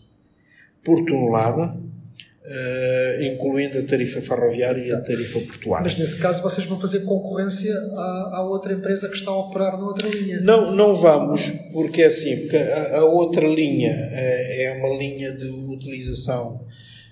por 0.83 1.05
tonelada, 1.05 1.75
uh, 1.75 3.23
incluindo 3.23 3.77
a 3.77 3.83
tarifa 3.83 4.19
ferroviária 4.19 4.81
e 4.81 4.91
a 4.91 4.99
tarifa 4.99 5.39
portuária. 5.41 5.83
Mas 5.83 5.97
nesse 5.97 6.15
caso 6.15 6.41
vocês 6.41 6.65
vão 6.65 6.79
fazer 6.79 7.01
concorrência 7.01 7.71
à, 7.71 8.37
à, 8.37 8.43
outra 8.49 8.73
empresa 8.73 9.07
que 9.07 9.15
está 9.15 9.29
a 9.29 9.37
operar 9.37 9.77
na 9.77 9.85
outra 9.85 10.09
linha? 10.09 10.41
Não, 10.41 10.75
não 10.75 10.95
vamos, 10.95 11.51
porque 11.71 12.01
é 12.01 12.07
assim, 12.07 12.35
porque 12.37 12.57
a, 12.57 12.97
a 12.97 13.05
outra 13.05 13.47
linha 13.47 13.91
uh, 13.91 14.15
é 14.15 14.75
uma 14.79 14.97
linha 14.97 15.31
de 15.33 15.47
utilização 15.47 16.67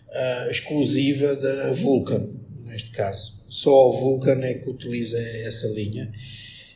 uh, 0.09 0.49
exclusiva 0.49 1.35
da 1.35 1.71
Vulcan, 1.71 2.27
neste 2.65 2.91
caso. 2.91 3.45
Só 3.49 3.89
a 3.89 3.91
Vulcan 3.91 4.41
é 4.43 4.55
que 4.55 4.69
utiliza 4.69 5.17
essa 5.45 5.67
linha. 5.69 6.11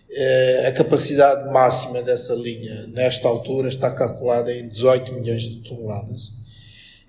Uh, 0.10 0.68
a 0.68 0.72
capacidade 0.72 1.52
máxima 1.52 2.02
dessa 2.02 2.34
linha, 2.34 2.88
nesta 2.88 3.28
altura, 3.28 3.70
está 3.70 3.92
calculada 3.92 4.54
em 4.54 4.68
18 4.68 5.14
milhões 5.14 5.44
de 5.44 5.62
toneladas. 5.62 6.34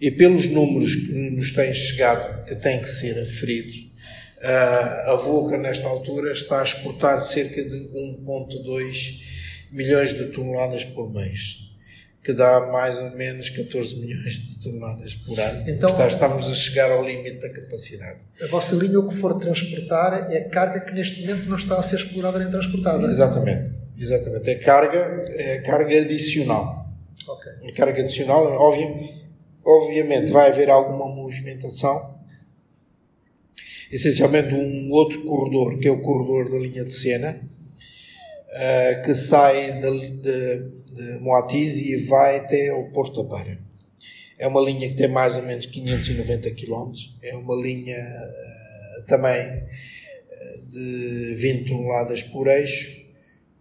E 0.00 0.10
pelos 0.10 0.48
números 0.48 0.94
que 0.94 1.12
nos 1.30 1.52
têm 1.52 1.72
chegado, 1.72 2.44
que 2.44 2.56
têm 2.56 2.80
que 2.80 2.88
ser 2.88 3.20
aferidos, 3.20 3.86
uh, 4.38 5.10
a 5.10 5.16
Vulcan, 5.16 5.58
nesta 5.58 5.86
altura, 5.86 6.32
está 6.32 6.60
a 6.60 6.64
exportar 6.64 7.20
cerca 7.20 7.62
de 7.62 7.88
1,2 7.88 9.20
milhões 9.70 10.12
de 10.12 10.26
toneladas 10.26 10.84
por 10.84 11.12
mês 11.12 11.71
que 12.22 12.32
dá 12.32 12.68
mais 12.72 13.00
ou 13.00 13.10
menos 13.10 13.48
14 13.50 13.96
milhões 13.98 14.34
de 14.34 14.58
toneladas 14.60 15.14
por 15.14 15.38
ano. 15.40 15.62
Então, 15.68 15.88
Portanto, 15.88 16.10
estamos 16.10 16.48
a 16.48 16.54
chegar 16.54 16.90
ao 16.90 17.04
limite 17.04 17.40
da 17.40 17.50
capacidade. 17.50 18.20
A 18.40 18.46
vossa 18.46 18.76
linha, 18.76 19.00
o 19.00 19.08
que 19.08 19.16
for 19.16 19.38
transportar, 19.40 20.30
é 20.30 20.40
carga 20.42 20.80
que 20.80 20.92
neste 20.92 21.22
momento 21.22 21.48
não 21.48 21.56
está 21.56 21.78
a 21.78 21.82
ser 21.82 21.96
explorada 21.96 22.38
nem 22.38 22.48
transportada. 22.48 23.04
Exatamente. 23.06 23.72
Exatamente. 23.98 24.50
É 24.50 24.54
carga, 24.54 25.24
é 25.30 25.58
carga 25.58 26.00
adicional. 26.00 26.88
Okay. 27.26 27.52
É 27.68 27.72
carga 27.72 28.02
adicional, 28.02 28.46
óbvio, 28.46 29.08
obviamente 29.64 30.30
vai 30.30 30.48
haver 30.48 30.70
alguma 30.70 31.08
movimentação, 31.08 32.20
essencialmente 33.90 34.54
um 34.54 34.90
outro 34.92 35.22
corredor, 35.22 35.78
que 35.78 35.88
é 35.88 35.90
o 35.90 36.00
corredor 36.02 36.50
da 36.50 36.58
linha 36.58 36.84
de 36.84 36.94
Sena, 36.94 37.40
uh, 38.52 39.02
que 39.02 39.14
sai 39.14 39.78
de, 39.78 40.10
de 40.20 40.82
de 40.92 41.18
Moatiz 41.20 41.78
e 41.78 41.96
vai 42.06 42.38
até 42.38 42.72
o 42.72 42.90
Porto 42.90 43.22
da 43.22 43.36
Beira. 43.36 43.58
É 44.38 44.46
uma 44.46 44.60
linha 44.60 44.88
que 44.88 44.94
tem 44.94 45.08
mais 45.08 45.36
ou 45.36 45.42
menos 45.44 45.66
590 45.66 46.50
km. 46.50 46.92
É 47.22 47.34
uma 47.36 47.54
linha 47.54 47.98
uh, 47.98 49.02
também 49.04 49.40
uh, 49.40 50.66
de 50.68 51.34
20 51.36 51.68
toneladas 51.68 52.22
por 52.22 52.48
eixo, 52.48 53.02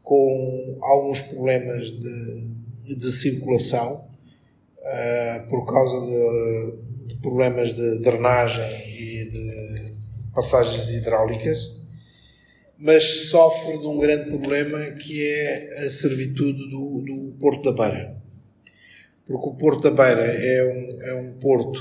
com 0.04 0.78
alguns 0.82 1.22
problemas 1.22 1.92
de, 1.92 2.96
de 2.96 3.12
circulação 3.12 4.04
uh, 4.80 5.48
por 5.48 5.66
causa 5.66 6.00
de, 6.02 7.08
de, 7.08 7.22
problemas 7.22 7.74
de 7.74 8.00
drenagem 8.00 8.66
e 8.88 9.30
de 9.30 9.94
passagens 10.34 10.90
hidráulicas 10.90 11.81
mas 12.82 13.28
sofre 13.30 13.78
de 13.78 13.86
um 13.86 14.00
grande 14.00 14.28
problema 14.28 14.80
que 14.94 15.24
é 15.24 15.86
a 15.86 15.90
servitude 15.92 16.68
do, 16.68 17.02
do 17.02 17.38
Porto 17.40 17.72
da 17.72 17.84
Beira. 17.84 18.18
Porque 19.24 19.50
o 19.50 19.54
Porto 19.54 19.84
da 19.84 19.92
Beira 19.92 20.26
é 20.26 20.66
um, 20.66 21.02
é 21.04 21.14
um 21.14 21.34
porto 21.34 21.78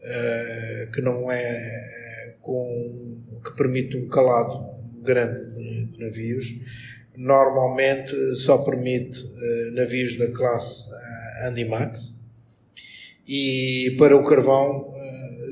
uh, 0.00 0.90
que 0.90 1.00
não 1.00 1.30
é 1.30 2.34
com 2.40 3.16
que 3.44 3.56
permite 3.56 3.96
um 3.96 4.08
calado 4.08 4.60
grande 5.04 5.52
de, 5.52 5.86
de 5.86 6.00
navios. 6.00 6.52
Normalmente 7.16 8.12
só 8.38 8.58
permite 8.58 9.22
uh, 9.22 9.70
navios 9.70 10.18
da 10.18 10.32
classe 10.32 10.90
uh, 10.90 11.46
Andimax 11.46 12.26
e 13.24 13.94
para 13.96 14.16
o 14.16 14.24
carvão, 14.24 14.92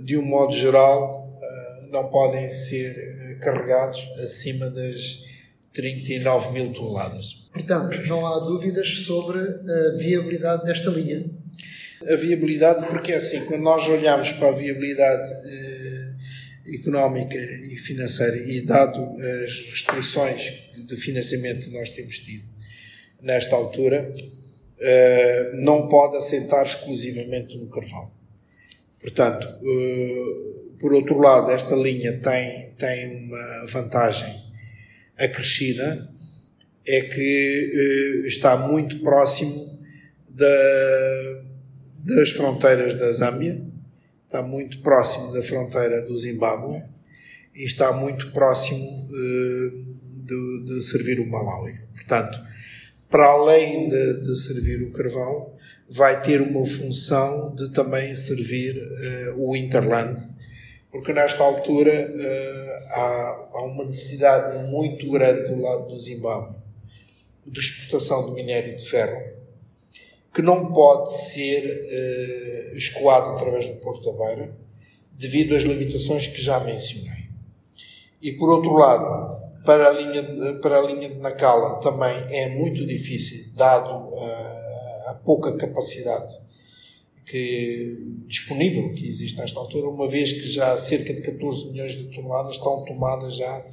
de 0.02 0.16
um 0.16 0.22
modo 0.22 0.52
geral, 0.52 1.38
não 1.92 2.08
podem 2.08 2.48
ser 2.48 3.25
carregados 3.40 4.00
acima 4.22 4.68
das 4.70 5.24
39 5.72 6.52
mil 6.52 6.72
toneladas. 6.72 7.48
Portanto, 7.52 7.98
não 8.06 8.26
há 8.26 8.38
dúvidas 8.40 8.88
sobre 9.04 9.38
a 9.38 9.96
viabilidade 9.96 10.64
desta 10.64 10.90
linha. 10.90 11.24
A 12.10 12.16
viabilidade, 12.16 12.86
porque 12.86 13.12
é 13.12 13.16
assim, 13.16 13.44
quando 13.44 13.62
nós 13.62 13.86
olhamos 13.88 14.32
para 14.32 14.48
a 14.48 14.52
viabilidade 14.52 15.30
eh, 15.44 16.74
económica 16.74 17.36
e 17.36 17.76
financeira 17.78 18.36
e 18.36 18.60
dado 18.62 19.00
as 19.44 19.70
restrições 19.70 20.52
de 20.76 20.96
financiamento 20.96 21.64
que 21.64 21.70
nós 21.70 21.90
temos 21.90 22.18
tido 22.20 22.44
nesta 23.20 23.56
altura, 23.56 24.10
eh, 24.78 25.52
não 25.54 25.88
pode 25.88 26.16
assentar 26.16 26.64
exclusivamente 26.64 27.56
no 27.56 27.68
carvão. 27.68 28.10
Portanto, 29.00 29.48
eh, 29.48 30.65
por 30.78 30.92
outro 30.92 31.18
lado, 31.18 31.50
esta 31.50 31.74
linha 31.74 32.18
tem, 32.18 32.70
tem 32.78 33.24
uma 33.24 33.66
vantagem 33.66 34.34
acrescida, 35.18 36.08
é 36.86 37.00
que 37.00 38.22
eh, 38.24 38.28
está 38.28 38.56
muito 38.56 39.00
próximo 39.00 39.80
da, 40.28 41.42
das 42.04 42.30
fronteiras 42.30 42.94
da 42.94 43.10
Zâmbia, 43.10 43.60
está 44.26 44.42
muito 44.42 44.80
próximo 44.80 45.32
da 45.32 45.42
fronteira 45.42 46.02
do 46.02 46.16
Zimbábue 46.16 46.82
e 47.54 47.64
está 47.64 47.92
muito 47.92 48.30
próximo 48.32 49.08
eh, 49.10 49.70
de, 50.24 50.64
de, 50.64 50.82
servir 50.82 51.20
o 51.20 51.26
Malawi. 51.26 51.80
Portanto, 51.94 52.40
para 53.08 53.26
além 53.26 53.88
de, 53.88 54.20
de, 54.20 54.36
servir 54.36 54.82
o 54.82 54.92
carvão, 54.92 55.54
vai 55.88 56.20
ter 56.20 56.40
uma 56.40 56.66
função 56.66 57.54
de 57.54 57.72
também 57.72 58.14
servir 58.14 58.76
eh, 58.76 59.34
o 59.36 59.56
Interland, 59.56 60.20
porque 60.90 61.12
nesta 61.12 61.42
altura 61.42 61.92
uh, 61.92 62.92
há, 62.92 63.48
há, 63.54 63.64
uma 63.64 63.84
necessidade 63.84 64.68
muito 64.68 65.10
grande 65.10 65.52
do 65.52 65.60
lado 65.60 65.88
do 65.88 66.00
Zimbábue 66.00 66.56
de 67.46 67.60
exportação 67.60 68.26
de 68.26 68.32
minério 68.34 68.76
de 68.76 68.84
ferro 68.88 69.36
que 70.34 70.42
não 70.42 70.72
pode 70.72 71.12
ser 71.12 71.64
uh, 71.64 72.76
escoado 72.76 73.30
através 73.30 73.66
do 73.66 73.74
Porto 73.76 74.12
da 74.12 74.26
Beira 74.26 74.56
devido 75.12 75.54
às 75.56 75.62
limitações 75.62 76.26
que 76.26 76.42
já 76.42 76.60
mencionei. 76.60 77.30
E 78.20 78.32
por 78.32 78.50
outro 78.50 78.74
lado, 78.74 79.40
para 79.64 79.88
a 79.88 79.90
linha 79.90 80.22
de, 80.22 80.60
para 80.60 80.78
a 80.78 80.82
linha 80.82 81.08
de 81.08 81.16
Nacala 81.16 81.80
também 81.80 82.14
é 82.30 82.48
muito 82.50 82.86
difícil, 82.86 83.54
dado 83.56 84.14
uh, 84.14 85.08
a 85.08 85.14
pouca 85.24 85.56
capacidade 85.56 86.45
que, 87.26 87.98
disponível 88.28 88.94
que 88.94 89.06
existe 89.06 89.36
nesta 89.36 89.58
altura, 89.58 89.88
uma 89.88 90.08
vez 90.08 90.32
que 90.32 90.48
já 90.48 90.76
cerca 90.78 91.12
de 91.12 91.22
14 91.22 91.70
milhões 91.72 91.92
de 91.92 92.04
toneladas 92.14 92.52
estão 92.52 92.84
tomadas 92.84 93.36
já 93.36 93.66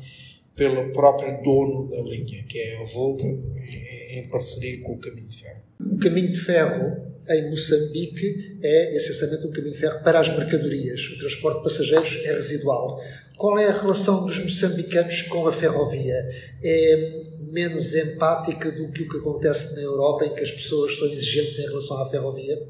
pelo 0.56 0.92
próprio 0.92 1.42
dono 1.44 1.88
da 1.88 2.02
linha, 2.02 2.44
que 2.44 2.60
é 2.60 2.82
a 2.82 2.86
Volta, 2.86 3.26
em 3.26 4.28
parceria 4.28 4.82
com 4.82 4.94
o 4.94 4.98
Caminho 4.98 5.28
de 5.28 5.38
Ferro. 5.38 5.62
O 5.80 5.98
Caminho 6.00 6.32
de 6.32 6.40
Ferro 6.40 7.14
em 7.30 7.50
Moçambique 7.50 8.58
é 8.62 8.96
essencialmente 8.96 9.48
um 9.48 9.52
caminho 9.52 9.74
de 9.74 9.80
ferro 9.80 10.04
para 10.04 10.20
as 10.20 10.30
mercadorias. 10.30 11.02
O 11.10 11.20
transporte 11.20 11.58
de 11.60 11.64
passageiros 11.64 12.20
é 12.26 12.34
residual. 12.34 13.02
Qual 13.38 13.58
é 13.58 13.68
a 13.68 13.80
relação 13.80 14.26
dos 14.26 14.38
moçambicanos 14.44 15.22
com 15.24 15.48
a 15.48 15.54
ferrovia? 15.54 16.16
É 16.62 17.24
menos 17.40 17.96
empática 17.96 18.72
do 18.72 18.92
que 18.92 19.04
o 19.04 19.10
que 19.10 19.18
acontece 19.18 19.76
na 19.76 19.82
Europa, 19.82 20.26
em 20.26 20.36
que 20.36 20.42
as 20.42 20.52
pessoas 20.52 20.98
são 20.98 21.08
exigentes 21.08 21.58
em 21.60 21.64
relação 21.64 22.02
à 22.02 22.10
ferrovia? 22.10 22.62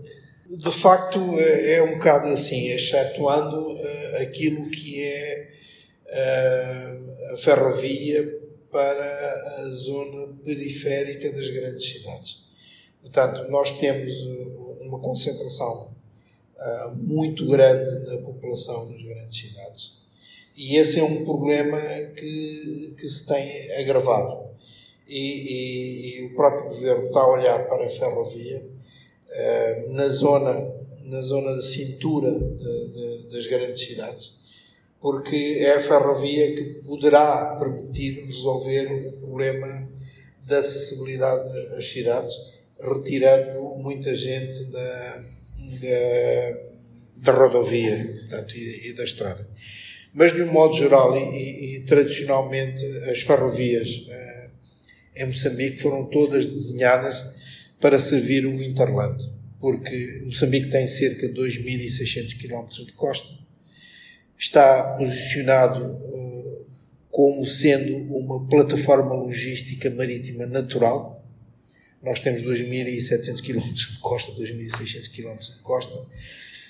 De 0.50 0.72
facto 0.72 1.20
é, 1.40 1.76
é 1.76 1.84
um 1.84 1.94
bocado 1.94 2.28
assim, 2.28 2.70
excetuando 2.70 3.74
uh, 3.74 4.22
aquilo 4.22 4.70
que 4.70 5.02
é 5.02 5.50
uh, 6.08 7.34
a 7.34 7.38
ferrovia 7.38 8.42
para 8.72 9.60
a 9.60 9.70
zona 9.70 10.34
periférica 10.44 11.32
das 11.32 11.50
grandes 11.50 11.90
cidades. 11.90 12.44
Portanto, 13.02 13.50
nós 13.50 13.72
temos 13.80 14.14
uma 14.82 15.00
concentração 15.00 15.94
muito 16.96 17.46
grande 17.46 18.06
da 18.06 18.18
população 18.20 18.90
nas 18.90 19.02
grandes 19.02 19.38
cidades 19.38 20.04
e 20.56 20.78
esse 20.78 21.00
é 21.00 21.04
um 21.04 21.26
problema 21.26 21.80
que, 22.16 22.96
que 22.98 23.10
se 23.10 23.26
tem 23.28 23.72
agravado. 23.74 24.44
E, 25.08 25.20
e, 25.20 26.20
e 26.20 26.26
o 26.26 26.36
próprio 26.36 26.70
governo 26.70 27.08
está 27.08 27.20
a 27.22 27.32
olhar 27.32 27.68
para 27.68 27.86
a 27.86 27.90
ferrovia 27.90 28.64
eh, 29.32 29.86
na 29.90 30.10
zona 30.10 30.84
na 31.06 31.22
zona 31.22 31.56
de 31.56 31.66
cintura 31.66 32.32
de, 32.32 32.88
de, 32.90 33.28
das 33.30 33.48
grandes 33.48 33.82
cidades, 33.82 34.34
porque 35.00 35.58
é 35.60 35.76
a 35.76 35.82
ferrovia 35.82 36.56
que 36.56 36.64
poderá 36.86 37.58
permitir 37.60 38.26
resolver 38.26 38.86
o 39.08 39.12
problema 39.14 39.88
da 40.46 40.60
acessibilidade 40.60 41.48
às 41.78 41.88
cidades, 41.88 42.34
retirando 42.80 43.62
muita 43.78 44.16
gente 44.16 44.64
da, 44.66 45.24
da, 45.82 46.58
da 47.18 47.32
rodovia 47.32 48.18
portanto, 48.20 48.58
e, 48.58 48.90
e, 48.90 48.94
da 48.94 49.04
estrada. 49.04 49.48
Mas, 50.14 50.34
de 50.34 50.44
um 50.44 50.52
modo 50.52 50.76
geral, 50.76 51.18
e, 51.18 51.78
e 51.78 51.80
tradicionalmente, 51.82 52.86
as 53.10 53.22
ferrovias 53.22 53.90
uh, 54.08 54.52
em 55.16 55.26
Moçambique 55.26 55.82
foram 55.82 56.06
todas 56.06 56.46
desenhadas 56.46 57.24
para 57.84 58.00
servir 58.00 58.46
o 58.46 58.64
Interland, 58.64 59.30
porque 59.60 60.22
Moçambique 60.26 60.70
tem 60.70 60.88
cerca 60.88 61.28
de 61.28 61.34
2.600 61.34 62.38
km 62.38 62.86
de 62.86 62.94
costa, 62.94 63.28
está 64.40 64.96
posicionado 64.98 65.84
uh, 65.84 66.66
como 67.12 67.46
sendo 67.46 67.98
uma 68.16 68.48
plataforma 68.48 69.14
logística 69.14 69.90
marítima 69.90 70.46
natural. 70.46 71.28
Nós 72.02 72.22
temos 72.22 72.42
2.700 72.42 73.42
km 73.42 73.74
de 73.74 74.00
costa, 74.00 74.32
2.600 74.32 75.12
km 75.12 75.38
de 75.38 75.60
costa, 75.62 76.08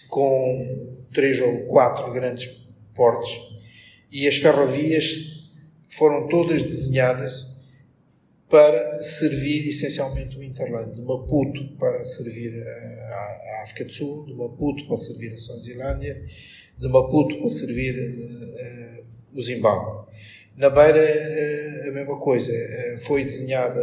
com 0.09 0.97
três 1.13 1.39
ou 1.39 1.65
quatro 1.65 2.11
grandes 2.11 2.49
portos, 2.95 3.29
e 4.11 4.27
as 4.27 4.37
ferrovias 4.37 5.51
foram 5.89 6.27
todas 6.27 6.63
desenhadas 6.63 7.52
para 8.53 9.01
servir 9.01 9.67
essencialmente 9.67 10.37
o 10.37 10.43
Interland, 10.43 10.93
de 10.93 11.01
Maputo 11.01 11.75
para 11.79 12.05
servir 12.05 12.53
a, 12.63 13.57
a 13.57 13.63
África 13.63 13.85
do 13.85 13.91
Sul, 13.91 14.27
de 14.27 14.33
Maputo 14.35 14.85
para 14.85 14.95
servir 14.95 15.33
a 15.33 15.37
Suazilândia, 15.39 16.23
de 16.77 16.87
Maputo 16.87 17.39
para 17.39 17.49
servir 17.49 17.95
uh, 17.95 19.05
o 19.33 19.41
Zimbábue. 19.41 20.05
Na 20.55 20.69
Beira, 20.69 21.01
uh, 21.01 21.89
a 21.89 21.91
mesma 21.93 22.19
coisa, 22.19 22.53
foi 22.99 23.23
desenhada 23.23 23.81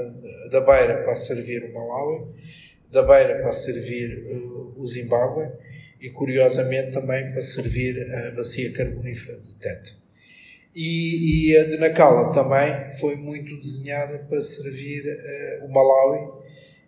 da 0.52 0.61
Beira 0.61 1.02
para 1.02 1.16
servir 1.16 1.64
o 1.64 1.74
Malawi, 1.74 2.28
da 2.92 3.02
Beira 3.02 3.42
para 3.42 3.52
servir 3.52 4.22
o 4.76 4.87
Zimbábue 4.87 5.48
e, 6.00 6.11
curiosamente, 6.11 6.92
também 6.92 7.33
para 7.33 7.42
servir 7.42 8.00
a 8.14 8.30
bacia 8.37 8.72
carbonífera 8.72 9.37
de 9.37 9.56
Tete. 9.56 9.96
E, 10.74 11.50
e, 11.50 11.56
a 11.56 11.64
de 11.64 11.78
Nacala 11.78 12.33
também 12.33 12.92
foi 12.98 13.16
muito 13.16 13.59
desenhada 13.61 14.18
para 14.28 14.40
servir 14.40 15.02
uh, 15.04 15.66
o 15.66 15.72
Malawi 15.72 16.28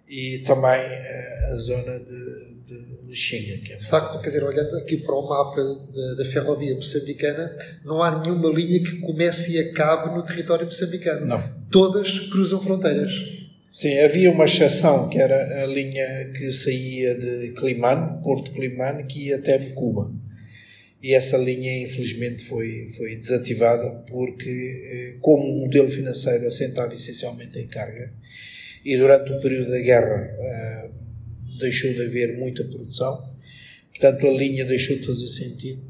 e 0.08 0.38
também 0.40 0.80
uh, 0.80 1.52
a 1.52 1.56
zona 1.56 1.98
de, 1.98 2.54
de 2.64 3.06
Lixinga. 3.06 3.58
Que 3.58 3.72
é 3.72 3.76
de 3.76 3.86
facto, 3.86 4.20
quer 4.20 4.28
dizer, 4.28 4.44
olhando 4.44 4.76
aqui 4.76 4.98
para 4.98 5.14
o 5.14 5.28
mapa 5.28 5.60
da, 5.92 6.14
da 6.14 6.24
ferrovia 6.30 6.76
moçambicana, 6.76 7.56
não 7.84 8.02
há 8.02 8.22
nenhuma 8.22 8.50
linha 8.50 8.80
que 8.80 9.00
comece 9.00 9.52
e 9.52 9.58
acabe 9.58 10.14
no 10.14 10.22
território 10.22 10.64
moçambicano. 10.64 11.26
Não. 11.26 11.42
Todas 11.68 12.20
cruzam 12.30 12.62
fronteiras. 12.62 13.12
Sim, 13.72 13.98
havia 14.00 14.30
uma 14.30 14.44
exceção 14.44 15.08
que 15.08 15.18
era 15.18 15.64
a 15.64 15.66
linha 15.66 16.30
que 16.36 16.52
saía 16.52 17.16
de 17.16 17.52
Climane, 17.52 18.22
Porto 18.22 18.52
Climane, 18.52 19.04
que 19.04 19.28
ia 19.28 19.36
até 19.36 19.58
Cuba. 19.58 20.12
E 21.02 21.14
essa 21.14 21.36
linha, 21.36 21.82
infelizmente, 21.82 22.44
foi, 22.44 22.86
foi 22.96 23.16
desativada 23.16 23.90
porque, 24.08 24.48
eh, 24.48 25.16
como 25.20 25.42
o 25.42 25.60
modelo 25.62 25.88
financeiro 25.88 26.46
assentava 26.46 26.94
essencialmente 26.94 27.58
em 27.58 27.66
carga, 27.66 28.12
e 28.84 28.96
durante 28.96 29.32
o 29.32 29.40
período 29.40 29.70
da 29.70 29.80
guerra 29.80 30.36
uh, 30.38 31.58
deixou 31.58 31.92
de 31.92 32.02
haver 32.02 32.36
muita 32.36 32.64
produção, 32.64 33.30
portanto 33.90 34.26
a 34.26 34.30
linha 34.30 34.64
deixou 34.64 34.96
de 34.96 35.06
fazer 35.06 35.28
sentido 35.28 35.80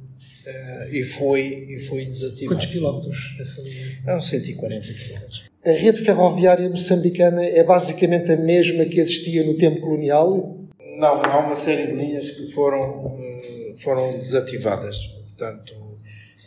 uh, 0.46 0.94
e, 0.94 1.02
foi, 1.02 1.40
e 1.70 1.78
foi 1.80 2.04
desativada. 2.04 2.56
Quantos 2.56 2.72
quilómetros 2.72 3.36
essa 3.40 3.62
linha? 3.62 3.98
Não, 4.06 4.20
140 4.20 4.92
quilómetros. 4.92 5.44
A 5.64 5.70
rede 5.70 6.02
ferroviária 6.02 6.68
moçambicana 6.68 7.44
é 7.44 7.62
basicamente 7.64 8.32
a 8.32 8.36
mesma 8.36 8.84
que 8.84 9.00
existia 9.00 9.44
no 9.44 9.54
tempo 9.54 9.80
colonial? 9.80 10.58
Não, 10.98 11.22
há 11.24 11.46
uma 11.46 11.56
série 11.56 11.86
de 11.86 11.96
linhas 11.96 12.30
que 12.30 12.50
foram, 12.50 13.16
eh, 13.20 13.51
foram 13.82 14.18
desativadas. 14.18 15.06
Portanto, 15.06 15.74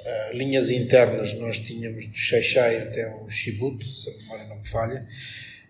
eh, 0.06 0.32
linhas 0.34 0.69
internas 0.69 1.34
nós 1.34 1.60
tínhamos 1.60 2.08
do 2.08 2.15
Xaixai 2.15 2.78
até 2.78 3.08
o 3.08 3.30
Chibuto, 3.30 3.86
se 3.86 4.10
a 4.10 4.13
memória 4.13 4.45
não 4.45 4.60
me 4.60 4.67
falha, 4.67 5.08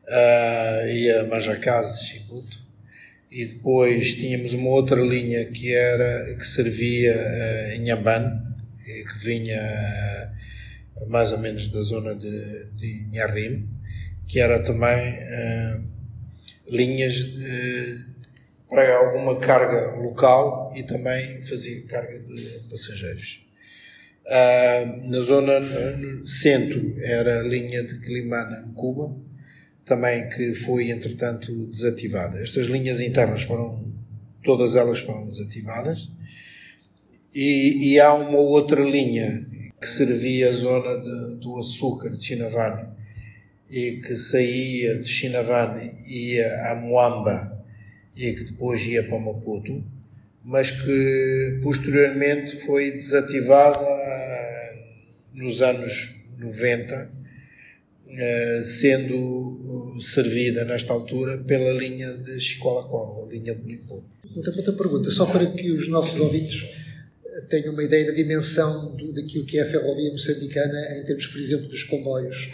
uh, 0.04 0.88
e 0.88 1.10
a 1.12 1.24
Majacase, 1.26 2.06
Chibuto. 2.06 2.66
E 3.32 3.46
depois 3.46 4.14
tínhamos 4.14 4.54
uma 4.54 4.70
outra 4.70 5.02
linha 5.02 5.46
que 5.46 5.74
era 5.74 6.36
que 6.36 6.46
servia 6.46 7.16
uh, 7.16 7.72
em 7.72 7.90
Amban, 7.92 8.42
que 8.84 9.26
vinha 9.26 9.60
mais 11.08 11.32
ou 11.32 11.40
menos 11.40 11.68
da 11.70 11.82
zona 11.82 12.16
de, 12.16 12.66
de 12.76 13.08
Nharim, 13.12 13.68
que 14.28 14.40
era 14.40 14.60
também 14.60 15.14
uh, 15.14 15.84
linhas 16.70 17.16
de, 17.16 18.15
para 18.70 18.98
alguma 18.98 19.40
carga 19.40 19.96
local 19.96 20.74
e 20.76 20.84
também 20.84 21.42
fazia 21.42 21.82
carga 21.88 22.20
de 22.20 22.68
passageiros. 22.70 23.46
Uh, 24.26 25.10
na 25.10 25.20
zona 25.22 25.62
centro 26.26 26.96
era 27.00 27.40
a 27.40 27.44
linha 27.44 27.84
de 27.84 28.00
Climana 28.00 28.72
Cuba, 28.76 29.16
também 29.86 30.28
que 30.30 30.56
foi 30.56 30.90
entretanto 30.90 31.68
desativada. 31.68 32.42
Estas 32.42 32.66
linhas 32.66 33.02
internas 33.02 33.44
foram, 33.44 33.88
todas 34.44 34.76
elas 34.76 35.00
foram 35.00 35.28
desativadas. 35.28 36.10
E, 37.34 37.94
e 37.94 38.00
há 38.00 38.14
uma 38.14 38.40
outra 38.40 38.82
linha 38.82 39.46
que 39.80 39.88
servia 39.88 40.50
a 40.50 40.54
zona 40.54 41.00
de, 41.00 41.36
do 41.38 41.60
açúcar 41.60 42.10
de 42.10 42.24
Chinavane 42.24 42.88
e 43.70 43.98
que 43.98 44.16
saía 44.16 44.98
de 45.00 45.08
Chinavane 45.08 45.92
e 46.08 46.36
ia 46.36 46.72
a 46.72 46.76
Moamba 46.76 47.55
e 48.16 48.34
que 48.34 48.44
depois 48.44 48.82
ia 48.82 49.04
para 49.04 49.20
Maputo, 49.20 49.84
mas 50.44 50.72
que 50.72 51.60
posteriormente 51.62 52.56
foi 52.58 52.92
desativada 52.92 53.80
eh, 53.80 54.76
nos 55.34 55.62
anos 55.62 56.14
90, 56.38 57.12
eh, 58.08 58.62
sendo 58.64 60.00
servida 60.02 60.64
nesta 60.64 60.94
altura 60.94 61.38
pela 61.40 61.74
linha 61.74 62.14
de 62.14 62.40
Chicola-Cola, 62.40 63.26
a 63.26 63.32
linha 63.32 63.56
de 63.56 63.68
Limpopo. 63.68 64.06
Outra, 64.36 64.54
outra 64.56 64.74
pergunta, 64.74 65.10
só 65.12 65.26
para 65.26 65.46
que 65.48 65.72
os 65.72 65.88
nossos 65.88 66.20
ouvintes 66.20 66.70
tenho 67.50 67.74
uma 67.74 67.84
ideia 67.84 68.06
da 68.06 68.12
dimensão 68.12 68.96
do, 68.96 69.12
daquilo 69.12 69.46
que 69.46 69.58
é 69.58 69.64
a 69.64 69.66
ferrovia 69.66 70.12
moçambicana 70.12 71.00
em 71.00 71.06
termos, 71.06 71.28
por 71.28 71.40
exemplo, 71.40 71.68
dos 71.68 71.84
comboios. 71.84 72.52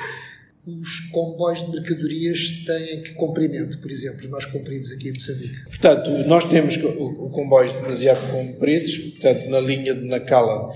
Os 0.65 1.09
comboios 1.11 1.65
de 1.65 1.71
mercadorias 1.71 2.63
têm 2.65 3.01
que 3.01 3.13
comprimento, 3.13 3.79
por 3.79 3.89
exemplo, 3.89 4.19
os 4.19 4.29
mais 4.29 4.45
compridos 4.45 4.91
aqui 4.91 5.09
em 5.09 5.13
Moçambique? 5.13 5.63
Portanto, 5.65 6.09
nós 6.27 6.45
temos 6.45 6.77
comboios 6.77 7.73
demasiado 7.73 8.31
compridos, 8.31 8.95
portanto, 8.95 9.49
na 9.49 9.59
linha 9.59 9.95
de 9.95 10.05
Nacala 10.05 10.71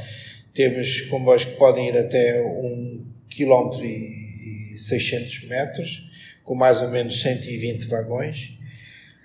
temos 0.55 1.01
comboios 1.01 1.45
que 1.45 1.55
podem 1.57 1.89
ir 1.89 1.97
até 1.97 2.41
1 2.41 3.05
km 3.29 3.83
e 3.83 4.75
600 4.77 5.47
metros, 5.47 6.09
com 6.43 6.55
mais 6.55 6.81
ou 6.81 6.89
menos 6.89 7.21
120 7.21 7.85
vagões, 7.85 8.54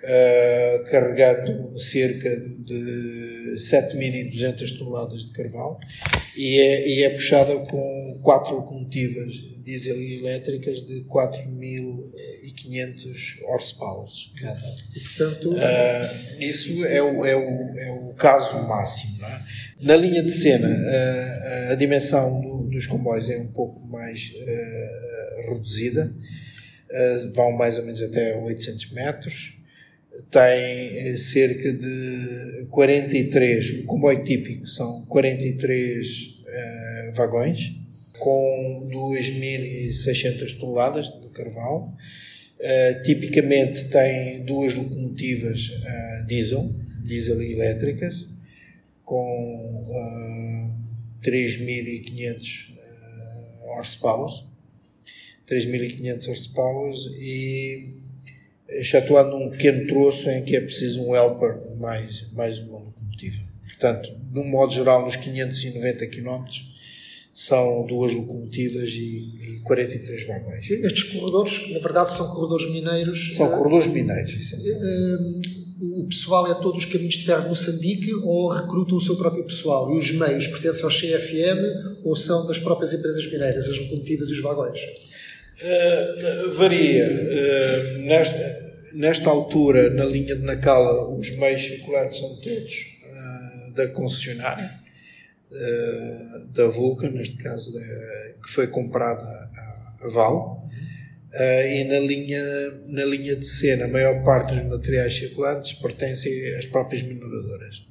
uh, 0.03 0.85
carregando 0.91 1.79
cerca 1.79 2.35
de 2.37 3.57
7.200 3.59 4.79
toneladas 4.79 5.27
de 5.27 5.33
carvão 5.33 5.79
e 6.37 6.59
é, 6.59 6.89
e 6.89 7.05
é 7.05 7.11
puxada 7.11 7.55
com 7.67 8.19
quatro 8.23 8.57
locomotivas 8.57 9.35
diesel 9.63 10.01
e 10.01 10.19
elétricas 10.19 10.83
de 10.83 11.05
4.500 11.05 13.43
horsepower 13.45 14.09
cada. 14.41 14.75
E, 14.97 15.01
portanto, 15.01 15.51
uh, 15.51 16.09
isso 16.41 16.83
é 16.87 17.03
o, 17.03 17.27
é, 17.27 17.37
o, 17.37 17.79
é 17.79 17.93
o 17.93 18.15
caso 18.15 18.67
máximo. 18.67 19.23
É? 19.27 19.39
Na 19.83 19.97
linha 19.97 20.23
de 20.23 20.33
cena, 20.33 20.69
uh, 20.69 21.73
a 21.73 21.75
dimensão 21.75 22.41
do, 22.41 22.63
dos 22.71 22.87
comboios 22.87 23.29
é 23.29 23.37
um 23.37 23.49
pouco 23.49 23.87
mais 23.87 24.33
reduzida, 25.49 26.11
vão 27.35 27.53
mais 27.53 27.79
ou 27.79 27.85
menos 27.85 28.03
até 28.03 28.35
800 28.37 28.91
metros 28.93 29.60
tem 30.31 30.99
eh, 30.99 31.17
cerca 31.17 31.73
de 31.73 32.67
43, 32.71 33.81
o 33.81 33.85
comboio 33.85 34.23
típico 34.25 34.67
são 34.67 35.05
43 35.07 36.09
uh, 36.09 36.47
eh, 36.47 37.13
vagões 37.15 37.73
com 38.19 38.89
2.600 38.93 40.59
toneladas 40.59 41.09
de 41.21 41.29
carvão. 41.31 41.95
Uh, 42.59 43.03
tipicamente 43.03 43.87
tem 43.87 44.45
duas 44.45 44.75
locomotivas 44.75 45.71
uh, 45.71 46.27
diesel, 46.27 46.71
diesel 47.03 47.41
elétricas, 47.41 48.29
com 49.05 49.87
uh, 49.89 50.71
3.500 51.25 52.71
uh, 52.71 53.71
horsepower, 53.71 54.31
3.500 55.49 56.29
horsepower 56.29 56.95
e 57.19 58.00
excetuando 58.71 59.37
um 59.37 59.51
pequeno 59.51 59.87
troço 59.87 60.29
em 60.31 60.45
que 60.45 60.57
é 60.57 60.61
preciso 60.61 61.03
um 61.03 61.15
helper 61.15 61.77
mais, 61.77 62.31
mais 62.33 62.61
uma 62.61 62.79
locomotiva. 62.79 63.41
Portanto, 63.63 64.13
de 64.31 64.39
um 64.39 64.49
modo 64.49 64.73
geral, 64.73 65.05
nos 65.05 65.17
590 65.17 66.07
km 66.07 66.45
são 67.33 67.87
duas 67.87 68.13
locomotivas 68.13 68.91
e, 68.91 69.57
e 69.57 69.61
43 69.65 70.27
vagões. 70.27 70.71
Estes 70.71 71.05
corredores, 71.05 71.73
na 71.73 71.79
verdade, 71.79 72.13
são 72.13 72.29
corredores 72.35 72.71
mineiros. 72.71 73.35
São 73.35 73.49
corredores 73.49 73.87
mineiros, 73.87 74.33
essencialmente. 74.33 75.49
Uh, 75.49 75.61
o 76.03 76.07
pessoal 76.09 76.51
é 76.51 76.55
todos 76.55 76.85
os 76.85 76.93
caminhos 76.93 77.15
de 77.15 77.25
ferro 77.25 77.45
de 77.45 77.49
Moçambique 77.49 78.13
ou 78.15 78.51
recrutam 78.51 78.99
o 78.99 79.01
seu 79.01 79.17
próprio 79.17 79.45
pessoal? 79.45 79.91
E 79.91 79.99
os 79.99 80.13
meios 80.13 80.47
pertencem 80.47 80.85
ao 80.85 80.91
CFM 80.91 82.03
ou 82.05 82.15
são 82.15 82.47
das 82.47 82.59
próprias 82.59 82.93
empresas 82.93 83.25
mineiras, 83.31 83.67
as 83.67 83.79
locomotivas 83.79 84.29
e 84.29 84.33
os 84.33 84.43
vagões? 84.43 84.79
Uh, 85.63 86.53
varia. 86.53 87.07
Uh, 87.07 87.99
nesta, 88.07 88.73
nesta 88.93 89.31
altura, 89.31 89.91
na 89.91 90.05
linha 90.05 90.35
de 90.35 90.43
Nacala, 90.43 91.09
os 91.09 91.31
meios 91.37 91.63
circulantes 91.63 92.19
são 92.19 92.37
todos 92.37 93.03
uh, 93.05 93.73
da 93.75 93.89
concessionária, 93.89 94.81
da 96.55 96.69
Vulcan, 96.69 97.11
neste 97.11 97.37
caso, 97.37 97.73
que 98.41 98.49
foi 98.49 98.69
comprada 98.69 99.23
a, 99.23 100.07
a 100.07 100.09
Val. 100.09 100.65
Uh, 101.33 101.67
e 101.67 101.85
na 101.85 102.01
linha, 102.01 102.43
na 102.89 103.05
linha 103.05 103.37
de 103.37 103.47
cena, 103.47 103.85
a 103.85 103.89
maior 103.89 104.25
parte 104.25 104.53
dos 104.53 104.65
materiais 104.65 105.15
circulantes 105.17 105.73
pertencem 105.75 106.57
às 106.57 106.67
próprias 106.67 107.03
mineradoras. 107.03 107.85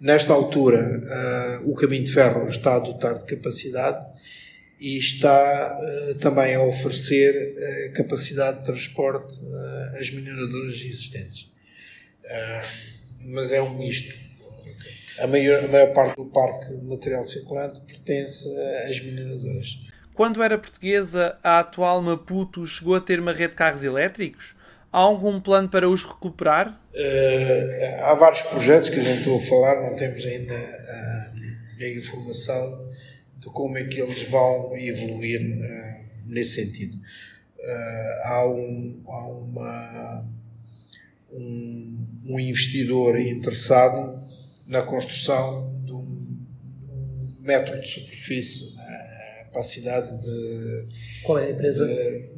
Nesta 0.00 0.32
altura, 0.32 1.00
uh, 1.62 1.70
o 1.70 1.74
caminho 1.76 2.02
de 2.02 2.12
ferro 2.12 2.48
está 2.48 2.74
a 2.74 2.80
dotar 2.80 3.18
de 3.18 3.24
capacidade 3.24 4.04
e 4.78 4.98
está 4.98 5.78
uh, 5.78 6.14
também 6.16 6.54
a 6.54 6.62
oferecer 6.62 7.92
capacidade 7.94 8.58
de 8.58 8.64
transporte 8.66 9.40
às 9.98 10.10
mineradoras 10.10 10.74
existentes. 10.74 11.50
mas 13.20 13.52
é 13.52 13.62
um 13.62 13.76
misto. 13.78 14.14
A 15.18 15.26
maior, 15.26 15.64
a 15.64 15.68
maior 15.68 15.92
parte 15.94 16.16
do 16.16 16.26
parque 16.26 16.76
de 16.76 16.84
material 16.84 17.24
circulante 17.24 17.80
pertence 17.80 18.48
às 18.86 19.00
mineradoras. 19.00 19.78
Quando 20.16 20.42
era 20.42 20.56
portuguesa, 20.56 21.36
a 21.44 21.58
atual 21.58 22.00
Maputo 22.00 22.66
chegou 22.66 22.94
a 22.94 23.00
ter 23.02 23.20
uma 23.20 23.34
rede 23.34 23.50
de 23.50 23.56
carros 23.56 23.84
elétricos? 23.84 24.56
Há 24.90 24.98
algum 24.98 25.38
plano 25.38 25.68
para 25.68 25.86
os 25.90 26.02
recuperar? 26.02 26.68
Uh, 26.94 28.02
há 28.02 28.14
vários 28.14 28.40
projetos 28.40 28.88
que 28.88 28.98
a 28.98 29.02
gente 29.02 29.18
estou 29.18 29.36
a 29.36 29.40
falar, 29.40 29.82
não 29.82 29.94
temos 29.94 30.24
ainda 30.24 30.54
uh, 30.54 31.84
a 31.84 31.88
informação 31.90 32.85
de 33.36 33.46
como 33.46 33.76
é 33.78 33.84
que 33.84 34.00
eles 34.00 34.22
vão 34.22 34.76
evoluir 34.76 35.40
uh, 35.40 36.04
nesse 36.26 36.62
sentido. 36.62 36.98
há 38.24 38.46
um, 38.48 39.02
há 39.06 39.26
uma, 39.28 40.24
um, 41.32 42.06
um, 42.24 42.40
investidor 42.40 43.18
interessado 43.18 44.22
na 44.66 44.82
construção 44.82 45.82
de 45.84 45.92
um, 45.92 46.36
metro 47.40 47.80
de 47.80 47.88
superfície 47.88 48.76
capacidade 49.56 50.20
de. 50.20 50.88
Qual 51.22 51.38
é 51.38 51.46
a 51.46 51.50
empresa? 51.50 51.86
De, 51.86 52.28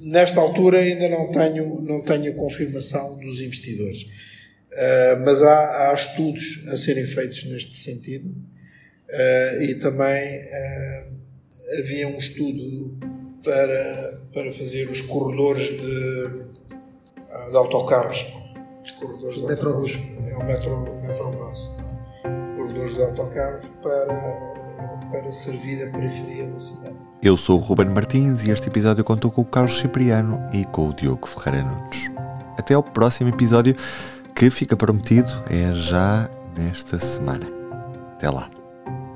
nesta 0.00 0.40
altura 0.40 0.80
ainda 0.80 1.08
não 1.08 1.30
tenho, 1.30 1.80
não 1.80 2.02
tenho 2.02 2.32
a 2.32 2.34
confirmação 2.34 3.18
dos 3.18 3.40
investidores, 3.40 4.02
uh, 4.02 5.20
mas 5.24 5.40
há, 5.42 5.90
há, 5.90 5.94
estudos 5.94 6.66
a 6.68 6.76
serem 6.76 7.06
feitos 7.06 7.44
neste 7.44 7.76
sentido 7.76 8.34
uh, 9.08 9.62
e 9.62 9.74
também 9.76 10.40
uh, 10.40 11.78
havia 11.78 12.08
um 12.08 12.18
estudo 12.18 12.98
para, 13.44 14.20
para 14.32 14.52
fazer 14.52 14.90
os 14.90 15.00
corredores 15.02 15.68
de, 15.68 16.28
de 17.50 17.56
autocarros. 17.56 18.26
Os 18.82 18.90
corredores 18.92 19.36
de 19.36 19.46
Metrobus. 19.46 19.98
É 20.28 20.36
o 20.36 20.44
metro, 20.44 21.00
Metrobus. 21.02 21.70
Corredores 22.56 22.94
de 22.94 23.02
autocarros 23.02 23.66
para 23.82 24.54
para 25.10 25.30
servir 25.30 25.80
a 25.86 25.90
periferia 25.90 26.48
da 26.48 26.58
cidade. 26.58 26.96
Eu 27.22 27.36
sou 27.36 27.58
o 27.58 27.62
Ruben 27.62 27.88
Martins 27.88 28.44
e 28.44 28.50
este 28.50 28.68
episódio 28.68 29.04
contou 29.04 29.30
com 29.30 29.42
o 29.42 29.44
Carlos 29.44 29.78
Cipriano 29.78 30.44
e 30.52 30.64
com 30.64 30.88
o 30.88 30.94
Diogo 30.94 31.26
Ferreira 31.28 31.62
Nunes. 31.66 32.10
Até 32.58 32.74
ao 32.74 32.82
próximo 32.82 33.30
episódio, 33.30 33.76
que 34.34 34.50
fica 34.50 34.76
prometido 34.76 35.30
é 35.48 35.72
já 35.72 36.28
nesta 36.56 36.98
semana. 36.98 37.46
Até 38.14 38.28
lá. 38.28 38.63